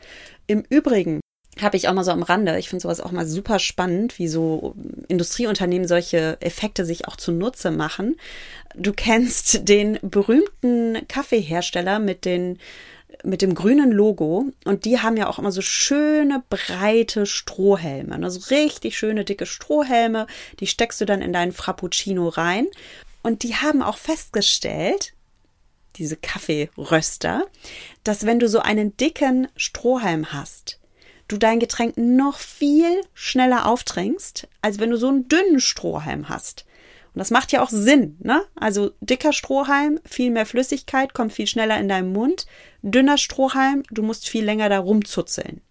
Im 0.47 0.63
Übrigen 0.69 1.21
habe 1.61 1.77
ich 1.77 1.87
auch 1.87 1.93
mal 1.93 2.03
so 2.03 2.11
am 2.11 2.23
Rande. 2.23 2.57
Ich 2.57 2.69
finde 2.69 2.83
sowas 2.83 3.01
auch 3.01 3.11
mal 3.11 3.25
super 3.25 3.59
spannend, 3.59 4.19
wie 4.19 4.27
so 4.27 4.75
Industrieunternehmen 5.07 5.87
solche 5.87 6.37
Effekte 6.41 6.85
sich 6.85 7.07
auch 7.07 7.15
zunutze 7.15 7.71
machen. 7.71 8.17
Du 8.75 8.93
kennst 8.93 9.67
den 9.67 9.99
berühmten 10.01 11.07
Kaffeehersteller 11.07 11.99
mit 11.99 12.25
den 12.25 12.59
mit 13.23 13.41
dem 13.41 13.55
grünen 13.55 13.91
Logo 13.91 14.45
und 14.65 14.85
die 14.85 14.99
haben 14.99 15.17
ja 15.17 15.27
auch 15.27 15.39
immer 15.39 15.51
so 15.51 15.61
schöne 15.61 16.43
breite 16.49 17.25
Strohhelme, 17.25 18.21
also 18.23 18.53
richtig 18.53 18.97
schöne 18.97 19.25
dicke 19.25 19.45
Strohhelme, 19.45 20.27
die 20.59 20.67
steckst 20.67 21.01
du 21.01 21.05
dann 21.05 21.21
in 21.21 21.33
deinen 21.33 21.51
Frappuccino 21.51 22.27
rein 22.27 22.67
und 23.23 23.43
die 23.43 23.55
haben 23.55 23.81
auch 23.81 23.97
festgestellt, 23.97 25.13
diese 25.95 26.15
Kaffeeröster, 26.15 27.45
dass 28.03 28.25
wenn 28.25 28.39
du 28.39 28.47
so 28.47 28.59
einen 28.59 28.95
dicken 28.97 29.47
Strohhalm 29.55 30.31
hast, 30.31 30.79
du 31.27 31.37
dein 31.37 31.59
Getränk 31.59 31.97
noch 31.97 32.37
viel 32.37 33.01
schneller 33.13 33.65
auftrinkst, 33.65 34.47
als 34.61 34.79
wenn 34.79 34.91
du 34.91 34.97
so 34.97 35.07
einen 35.07 35.27
dünnen 35.27 35.59
Strohhalm 35.59 36.29
hast. 36.29 36.65
Und 37.13 37.19
das 37.19 37.31
macht 37.31 37.51
ja 37.51 37.63
auch 37.63 37.69
Sinn, 37.69 38.17
ne? 38.19 38.43
Also 38.55 38.91
dicker 39.01 39.33
Strohhalm, 39.33 39.99
viel 40.05 40.29
mehr 40.29 40.45
Flüssigkeit, 40.45 41.13
kommt 41.13 41.33
viel 41.33 41.47
schneller 41.47 41.79
in 41.79 41.89
deinen 41.89 42.13
Mund. 42.13 42.45
Dünner 42.83 43.17
Strohhalm, 43.17 43.83
du 43.89 44.03
musst 44.03 44.29
viel 44.29 44.45
länger 44.45 44.69
da 44.69 44.79
rumzuzeln. 44.79 45.61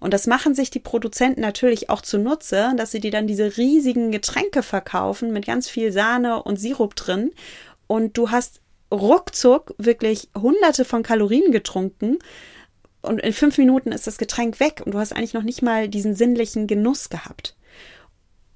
Und 0.00 0.14
das 0.14 0.26
machen 0.26 0.54
sich 0.54 0.70
die 0.70 0.80
Produzenten 0.80 1.42
natürlich 1.42 1.90
auch 1.90 2.00
zunutze, 2.00 2.72
dass 2.76 2.90
sie 2.90 3.00
dir 3.00 3.10
dann 3.10 3.26
diese 3.26 3.58
riesigen 3.58 4.10
Getränke 4.10 4.62
verkaufen 4.62 5.32
mit 5.32 5.46
ganz 5.46 5.68
viel 5.68 5.92
Sahne 5.92 6.42
und 6.42 6.58
Sirup 6.58 6.96
drin. 6.96 7.32
Und 7.86 8.16
du 8.16 8.30
hast 8.30 8.62
ruckzuck 8.90 9.74
wirklich 9.76 10.30
hunderte 10.34 10.84
von 10.84 11.02
Kalorien 11.02 11.52
getrunken 11.52 12.18
und 13.02 13.20
in 13.20 13.32
fünf 13.32 13.58
Minuten 13.58 13.92
ist 13.92 14.06
das 14.06 14.18
Getränk 14.18 14.60
weg 14.60 14.82
und 14.84 14.92
du 14.92 14.98
hast 14.98 15.12
eigentlich 15.12 15.34
noch 15.34 15.42
nicht 15.42 15.62
mal 15.62 15.88
diesen 15.88 16.14
sinnlichen 16.14 16.66
Genuss 16.66 17.08
gehabt. 17.08 17.54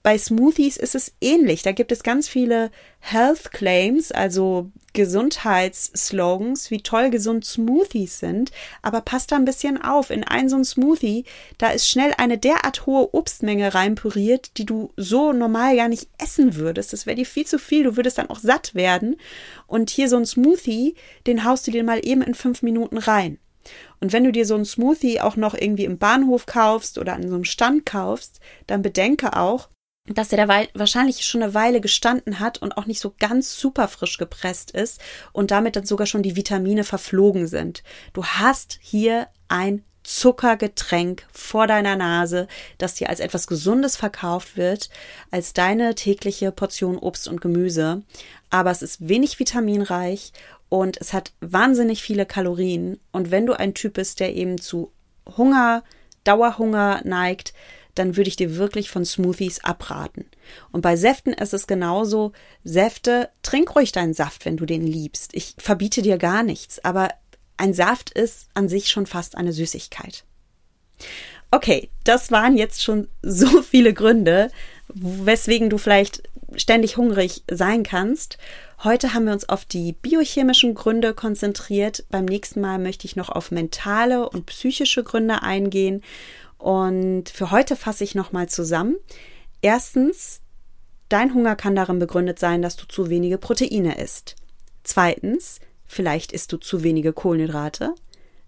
Bei 0.02 0.18
Smoothies 0.18 0.78
ist 0.78 0.96
es 0.96 1.12
ähnlich. 1.20 1.62
Da 1.62 1.70
gibt 1.70 1.92
es 1.92 2.02
ganz 2.02 2.28
viele 2.28 2.72
Health 2.98 3.52
Claims, 3.52 4.10
also 4.10 4.72
Gesundheitsslogans, 4.94 6.72
wie 6.72 6.82
toll 6.82 7.10
gesund 7.10 7.44
Smoothies 7.44 8.18
sind. 8.18 8.50
Aber 8.82 9.00
passt 9.00 9.30
da 9.30 9.36
ein 9.36 9.44
bisschen 9.44 9.80
auf. 9.80 10.10
In 10.10 10.24
einen 10.24 10.48
so 10.48 10.56
ein 10.56 10.64
Smoothie, 10.64 11.24
da 11.58 11.68
ist 11.68 11.88
schnell 11.88 12.12
eine 12.18 12.36
derart 12.36 12.84
hohe 12.86 13.14
Obstmenge 13.14 13.74
reinpüriert, 13.74 14.56
die 14.58 14.66
du 14.66 14.92
so 14.96 15.32
normal 15.32 15.76
gar 15.76 15.88
nicht 15.88 16.08
essen 16.18 16.56
würdest. 16.56 16.92
Das 16.92 17.06
wäre 17.06 17.16
dir 17.16 17.26
viel 17.26 17.46
zu 17.46 17.60
viel. 17.60 17.84
Du 17.84 17.96
würdest 17.96 18.18
dann 18.18 18.28
auch 18.28 18.40
satt 18.40 18.74
werden. 18.74 19.16
Und 19.68 19.88
hier 19.88 20.08
so 20.08 20.16
ein 20.16 20.26
Smoothie, 20.26 20.96
den 21.28 21.44
haust 21.44 21.68
du 21.68 21.70
dir 21.70 21.84
mal 21.84 22.04
eben 22.04 22.22
in 22.22 22.34
fünf 22.34 22.62
Minuten 22.62 22.98
rein. 22.98 23.38
Und 24.00 24.12
wenn 24.12 24.24
du 24.24 24.32
dir 24.32 24.46
so 24.46 24.54
einen 24.54 24.64
Smoothie 24.64 25.20
auch 25.20 25.36
noch 25.36 25.54
irgendwie 25.54 25.84
im 25.84 25.98
Bahnhof 25.98 26.46
kaufst 26.46 26.98
oder 26.98 27.14
an 27.14 27.28
so 27.28 27.34
einem 27.34 27.44
Stand 27.44 27.86
kaufst, 27.86 28.40
dann 28.66 28.82
bedenke 28.82 29.36
auch, 29.36 29.68
dass 30.06 30.32
er 30.32 30.46
da 30.46 30.66
wahrscheinlich 30.74 31.24
schon 31.24 31.42
eine 31.42 31.54
Weile 31.54 31.80
gestanden 31.80 32.40
hat 32.40 32.58
und 32.58 32.76
auch 32.76 32.86
nicht 32.86 33.00
so 33.00 33.14
ganz 33.18 33.58
super 33.58 33.86
frisch 33.86 34.18
gepresst 34.18 34.72
ist 34.72 35.00
und 35.32 35.50
damit 35.50 35.76
dann 35.76 35.86
sogar 35.86 36.06
schon 36.06 36.22
die 36.22 36.34
Vitamine 36.34 36.84
verflogen 36.84 37.46
sind. 37.46 37.84
Du 38.12 38.24
hast 38.24 38.78
hier 38.82 39.28
ein 39.48 39.84
Zuckergetränk 40.02 41.26
vor 41.32 41.68
deiner 41.68 41.94
Nase, 41.94 42.48
das 42.78 42.94
dir 42.94 43.08
als 43.08 43.20
etwas 43.20 43.46
Gesundes 43.46 43.96
verkauft 43.96 44.56
wird, 44.56 44.90
als 45.30 45.52
deine 45.52 45.94
tägliche 45.94 46.50
Portion 46.50 46.98
Obst 46.98 47.28
und 47.28 47.40
Gemüse. 47.40 48.02
Aber 48.50 48.72
es 48.72 48.82
ist 48.82 49.08
wenig 49.08 49.38
vitaminreich 49.38 50.32
und 50.72 50.98
es 51.02 51.12
hat 51.12 51.34
wahnsinnig 51.42 52.02
viele 52.02 52.24
Kalorien. 52.24 52.98
Und 53.12 53.30
wenn 53.30 53.44
du 53.44 53.52
ein 53.52 53.74
Typ 53.74 53.92
bist, 53.92 54.20
der 54.20 54.34
eben 54.34 54.56
zu 54.56 54.90
Hunger, 55.36 55.84
Dauerhunger 56.24 57.02
neigt, 57.04 57.52
dann 57.94 58.16
würde 58.16 58.28
ich 58.28 58.36
dir 58.36 58.56
wirklich 58.56 58.88
von 58.88 59.04
Smoothies 59.04 59.62
abraten. 59.64 60.24
Und 60.70 60.80
bei 60.80 60.96
Säften 60.96 61.34
ist 61.34 61.52
es 61.52 61.66
genauso. 61.66 62.32
Säfte, 62.64 63.28
trink 63.42 63.76
ruhig 63.76 63.92
deinen 63.92 64.14
Saft, 64.14 64.46
wenn 64.46 64.56
du 64.56 64.64
den 64.64 64.86
liebst. 64.86 65.34
Ich 65.34 65.56
verbiete 65.58 66.00
dir 66.00 66.16
gar 66.16 66.42
nichts, 66.42 66.82
aber 66.82 67.10
ein 67.58 67.74
Saft 67.74 68.08
ist 68.08 68.48
an 68.54 68.70
sich 68.70 68.88
schon 68.88 69.04
fast 69.04 69.36
eine 69.36 69.52
Süßigkeit. 69.52 70.24
Okay, 71.50 71.90
das 72.04 72.30
waren 72.30 72.56
jetzt 72.56 72.82
schon 72.82 73.08
so 73.20 73.60
viele 73.70 73.92
Gründe, 73.92 74.50
weswegen 74.88 75.68
du 75.68 75.76
vielleicht 75.76 76.22
ständig 76.56 76.96
hungrig 76.96 77.44
sein 77.50 77.82
kannst. 77.82 78.38
Heute 78.82 79.14
haben 79.14 79.26
wir 79.26 79.32
uns 79.32 79.48
auf 79.48 79.64
die 79.64 79.92
biochemischen 79.92 80.74
Gründe 80.74 81.14
konzentriert. 81.14 82.04
Beim 82.10 82.24
nächsten 82.24 82.60
Mal 82.60 82.78
möchte 82.78 83.06
ich 83.06 83.16
noch 83.16 83.28
auf 83.28 83.50
mentale 83.50 84.28
und 84.28 84.46
psychische 84.46 85.04
Gründe 85.04 85.42
eingehen. 85.42 86.02
Und 86.58 87.28
für 87.28 87.50
heute 87.50 87.76
fasse 87.76 88.04
ich 88.04 88.14
nochmal 88.14 88.48
zusammen. 88.48 88.96
Erstens, 89.62 90.40
dein 91.08 91.34
Hunger 91.34 91.56
kann 91.56 91.76
darin 91.76 91.98
begründet 91.98 92.38
sein, 92.38 92.62
dass 92.62 92.76
du 92.76 92.86
zu 92.86 93.10
wenige 93.10 93.38
Proteine 93.38 93.98
isst. 93.98 94.36
Zweitens, 94.82 95.60
vielleicht 95.86 96.32
isst 96.32 96.52
du 96.52 96.56
zu 96.56 96.82
wenige 96.82 97.12
Kohlenhydrate. 97.12 97.94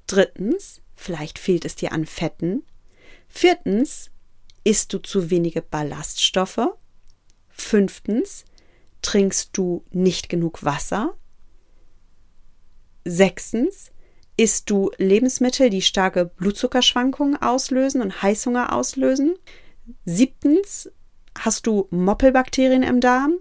Drittens, 0.06 0.80
vielleicht 0.96 1.38
fehlt 1.38 1.64
es 1.64 1.76
dir 1.76 1.92
an 1.92 2.06
Fetten. 2.06 2.64
Viertens, 3.28 4.10
isst 4.64 4.92
du 4.92 4.98
zu 4.98 5.30
wenige 5.30 5.62
Ballaststoffe. 5.62 6.60
Fünftens, 7.56 8.44
trinkst 9.00 9.50
du 9.56 9.84
nicht 9.90 10.28
genug 10.28 10.64
Wasser? 10.64 11.16
Sechstens, 13.04 13.92
isst 14.36 14.70
du 14.70 14.90
Lebensmittel, 14.98 15.70
die 15.70 15.82
starke 15.82 16.26
Blutzuckerschwankungen 16.26 17.40
auslösen 17.40 18.02
und 18.02 18.22
Heißhunger 18.22 18.72
auslösen? 18.72 19.36
Siebtens, 20.04 20.90
hast 21.38 21.66
du 21.66 21.86
Moppelbakterien 21.90 22.82
im 22.82 23.00
Darm? 23.00 23.38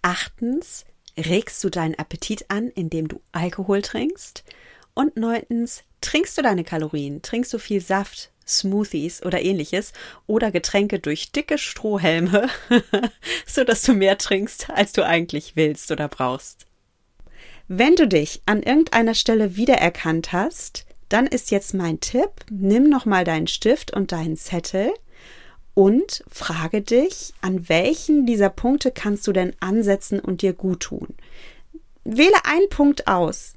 Achtens, 0.00 0.86
regst 1.18 1.62
du 1.62 1.68
deinen 1.68 1.96
Appetit 1.96 2.46
an, 2.48 2.68
indem 2.68 3.08
du 3.08 3.20
Alkohol 3.32 3.82
trinkst? 3.82 4.42
Und 4.94 5.16
neuntens, 5.16 5.82
trinkst 6.00 6.38
du 6.38 6.42
deine 6.42 6.64
Kalorien? 6.64 7.20
Trinkst 7.20 7.52
du 7.52 7.58
viel 7.58 7.82
Saft, 7.82 8.32
Smoothies 8.58 9.22
oder 9.22 9.40
ähnliches 9.42 9.92
oder 10.26 10.50
Getränke 10.50 10.98
durch 10.98 11.32
dicke 11.32 11.58
Strohhelme, 11.58 12.48
so 13.46 13.64
dass 13.64 13.82
du 13.82 13.92
mehr 13.94 14.18
trinkst, 14.18 14.70
als 14.70 14.92
du 14.92 15.04
eigentlich 15.04 15.56
willst 15.56 15.90
oder 15.90 16.08
brauchst. 16.08 16.66
Wenn 17.68 17.94
du 17.94 18.08
dich 18.08 18.42
an 18.46 18.62
irgendeiner 18.62 19.14
Stelle 19.14 19.56
wiedererkannt 19.56 20.32
hast, 20.32 20.86
dann 21.08 21.26
ist 21.26 21.50
jetzt 21.50 21.74
mein 21.74 22.00
Tipp, 22.00 22.30
nimm 22.50 22.88
nochmal 22.88 23.24
deinen 23.24 23.46
Stift 23.46 23.92
und 23.92 24.12
deinen 24.12 24.36
Zettel 24.36 24.92
und 25.74 26.24
frage 26.28 26.82
dich, 26.82 27.32
an 27.40 27.68
welchen 27.68 28.26
dieser 28.26 28.48
Punkte 28.48 28.90
kannst 28.90 29.26
du 29.26 29.32
denn 29.32 29.54
ansetzen 29.60 30.20
und 30.20 30.42
dir 30.42 30.52
gut 30.52 30.80
tun. 30.80 31.08
Wähle 32.04 32.44
einen 32.44 32.68
Punkt 32.68 33.06
aus. 33.06 33.54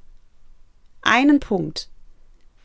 Einen 1.02 1.40
Punkt 1.40 1.88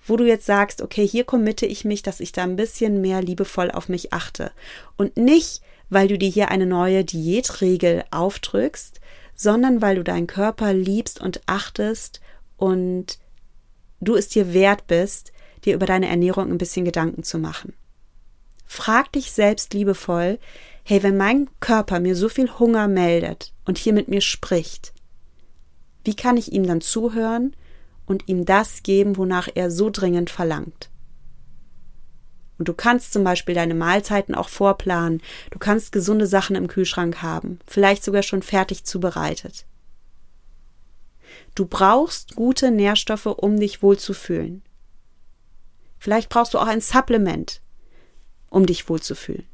wo 0.10 0.17
du 0.17 0.26
jetzt 0.26 0.45
sagst, 0.45 0.82
okay, 0.82 1.08
hier 1.08 1.24
committe 1.24 1.65
ich 1.65 1.86
mich, 1.86 2.02
dass 2.02 2.19
ich 2.19 2.32
da 2.32 2.43
ein 2.43 2.56
bisschen 2.56 3.02
mehr 3.02 3.22
liebevoll 3.22 3.72
auf 3.72 3.89
mich 3.89 4.13
achte. 4.13 4.52
Und 4.98 5.17
nicht, 5.17 5.62
weil 5.89 6.08
du 6.08 6.17
dir 6.17 6.30
hier 6.30 6.50
eine 6.50 6.65
neue 6.65 7.04
Diätregel 7.04 8.04
aufdrückst, 8.12 9.00
sondern 9.36 9.82
weil 9.82 9.95
du 9.95 10.04
deinen 10.04 10.28
Körper 10.28 10.74
liebst 10.74 11.22
und 11.22 11.41
achtest 11.45 12.20
und 12.57 13.20
du 14.01 14.16
es 14.16 14.28
dir 14.28 14.53
wert 14.53 14.88
bist, 14.88 15.32
dir 15.66 15.76
über 15.76 15.86
deine 15.86 16.10
Ernährung 16.10 16.51
ein 16.51 16.57
bisschen 16.57 16.86
Gedanken 16.86 17.24
zu 17.24 17.38
machen. 17.38 17.74
Frag 18.66 19.12
dich 19.14 19.32
selbst 19.32 19.74
liebevoll, 19.74 20.39
hey, 20.84 21.01
wenn 21.03 21.18
mein 21.18 21.49
Körper 21.60 21.99
mir 21.99 22.16
so 22.16 22.30
viel 22.30 22.49
Hunger 22.60 22.88
meldet 22.88 23.53
und 23.66 23.78
hier 23.78 23.93
mit 23.93 24.07
mir 24.07 24.22
spricht, 24.22 24.93
wie 26.03 26.16
kann 26.16 26.38
ich 26.38 26.51
ihm 26.51 26.66
dann 26.66 26.82
zuhören 26.82 27.55
und 28.10 28.28
ihm 28.28 28.43
das 28.43 28.82
geben, 28.82 29.18
wonach 29.18 29.47
er 29.53 29.70
so 29.70 29.91
dringend 29.91 30.32
verlangt. 30.32 30.89
Und 32.57 32.68
du 32.68 32.74
kannst 32.74 33.14
zum 33.14 33.24
Beispiel 33.24 33.53
deine 33.53 33.76
Mahlzeiten 33.76 34.36
auch 34.36 34.49
vorplanen. 34.49 35.22
Du 35.51 35.60
kannst 35.60 35.91
gesunde 35.91 36.26
Sachen 36.28 36.55
im 36.55 36.68
Kühlschrank 36.68 37.22
haben, 37.22 37.60
vielleicht 37.68 38.03
sogar 38.03 38.24
schon 38.24 38.41
fertig 38.41 38.84
zubereitet. 38.84 39.66
Du 41.53 41.66
brauchst 41.66 42.36
gute 42.36 42.72
Nährstoffe, 42.72 43.28
um 43.28 43.60
dich 43.60 43.84
wohlzufühlen. 43.84 44.64
Vielleicht 45.99 46.30
brauchst 46.30 46.55
du 46.55 46.57
auch 46.57 46.68
ein 46.68 46.82
Supplement, 46.82 47.62
um 48.49 48.66
dich 48.66 48.89
wohlzufühlen. 48.89 49.45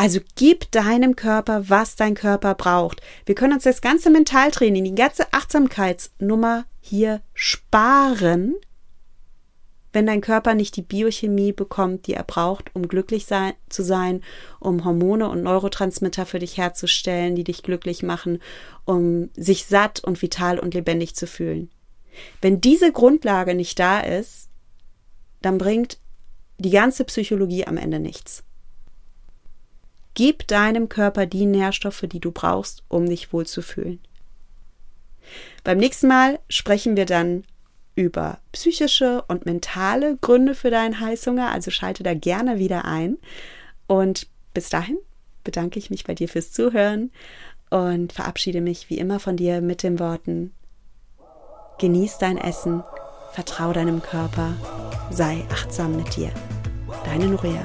Also 0.00 0.20
gib 0.34 0.70
deinem 0.70 1.14
Körper, 1.14 1.68
was 1.68 1.94
dein 1.94 2.14
Körper 2.14 2.54
braucht. 2.54 3.02
Wir 3.26 3.34
können 3.34 3.52
uns 3.52 3.64
das 3.64 3.82
ganze 3.82 4.08
Mentaltraining, 4.08 4.82
die 4.82 4.94
ganze 4.94 5.30
Achtsamkeitsnummer 5.34 6.64
hier 6.80 7.20
sparen, 7.34 8.54
wenn 9.92 10.06
dein 10.06 10.22
Körper 10.22 10.54
nicht 10.54 10.76
die 10.76 10.82
Biochemie 10.82 11.52
bekommt, 11.52 12.06
die 12.06 12.14
er 12.14 12.24
braucht, 12.24 12.74
um 12.74 12.88
glücklich 12.88 13.26
sein, 13.26 13.52
zu 13.68 13.82
sein, 13.82 14.22
um 14.58 14.86
Hormone 14.86 15.28
und 15.28 15.42
Neurotransmitter 15.42 16.24
für 16.24 16.38
dich 16.38 16.56
herzustellen, 16.56 17.34
die 17.34 17.44
dich 17.44 17.62
glücklich 17.62 18.02
machen, 18.02 18.38
um 18.86 19.28
sich 19.36 19.66
satt 19.66 20.02
und 20.02 20.22
vital 20.22 20.58
und 20.58 20.72
lebendig 20.72 21.14
zu 21.14 21.26
fühlen. 21.26 21.70
Wenn 22.40 22.62
diese 22.62 22.90
Grundlage 22.90 23.54
nicht 23.54 23.78
da 23.78 24.00
ist, 24.00 24.48
dann 25.42 25.58
bringt 25.58 25.98
die 26.56 26.70
ganze 26.70 27.04
Psychologie 27.04 27.66
am 27.66 27.76
Ende 27.76 28.00
nichts. 28.00 28.44
Gib 30.14 30.46
deinem 30.48 30.88
Körper 30.88 31.26
die 31.26 31.46
Nährstoffe, 31.46 32.04
die 32.10 32.20
du 32.20 32.32
brauchst, 32.32 32.82
um 32.88 33.06
dich 33.06 33.32
wohlzufühlen. 33.32 34.00
Beim 35.64 35.78
nächsten 35.78 36.08
Mal 36.08 36.40
sprechen 36.48 36.96
wir 36.96 37.06
dann 37.06 37.44
über 37.94 38.38
psychische 38.52 39.22
und 39.28 39.46
mentale 39.46 40.16
Gründe 40.20 40.54
für 40.54 40.70
deinen 40.70 41.00
Heißhunger, 41.00 41.50
also 41.50 41.70
schalte 41.70 42.02
da 42.02 42.14
gerne 42.14 42.58
wieder 42.58 42.84
ein. 42.84 43.18
Und 43.86 44.26
bis 44.54 44.68
dahin 44.68 44.98
bedanke 45.44 45.78
ich 45.78 45.90
mich 45.90 46.04
bei 46.04 46.14
dir 46.14 46.28
fürs 46.28 46.52
Zuhören 46.52 47.10
und 47.68 48.12
verabschiede 48.12 48.60
mich 48.60 48.90
wie 48.90 48.98
immer 48.98 49.20
von 49.20 49.36
dir 49.36 49.60
mit 49.60 49.82
den 49.82 49.98
Worten: 49.98 50.52
Genieß 51.78 52.18
dein 52.18 52.38
Essen, 52.38 52.82
vertrau 53.32 53.72
deinem 53.72 54.02
Körper, 54.02 54.54
sei 55.10 55.44
achtsam 55.50 55.96
mit 55.96 56.16
dir. 56.16 56.30
Deine 57.04 57.26
Nuria. 57.26 57.62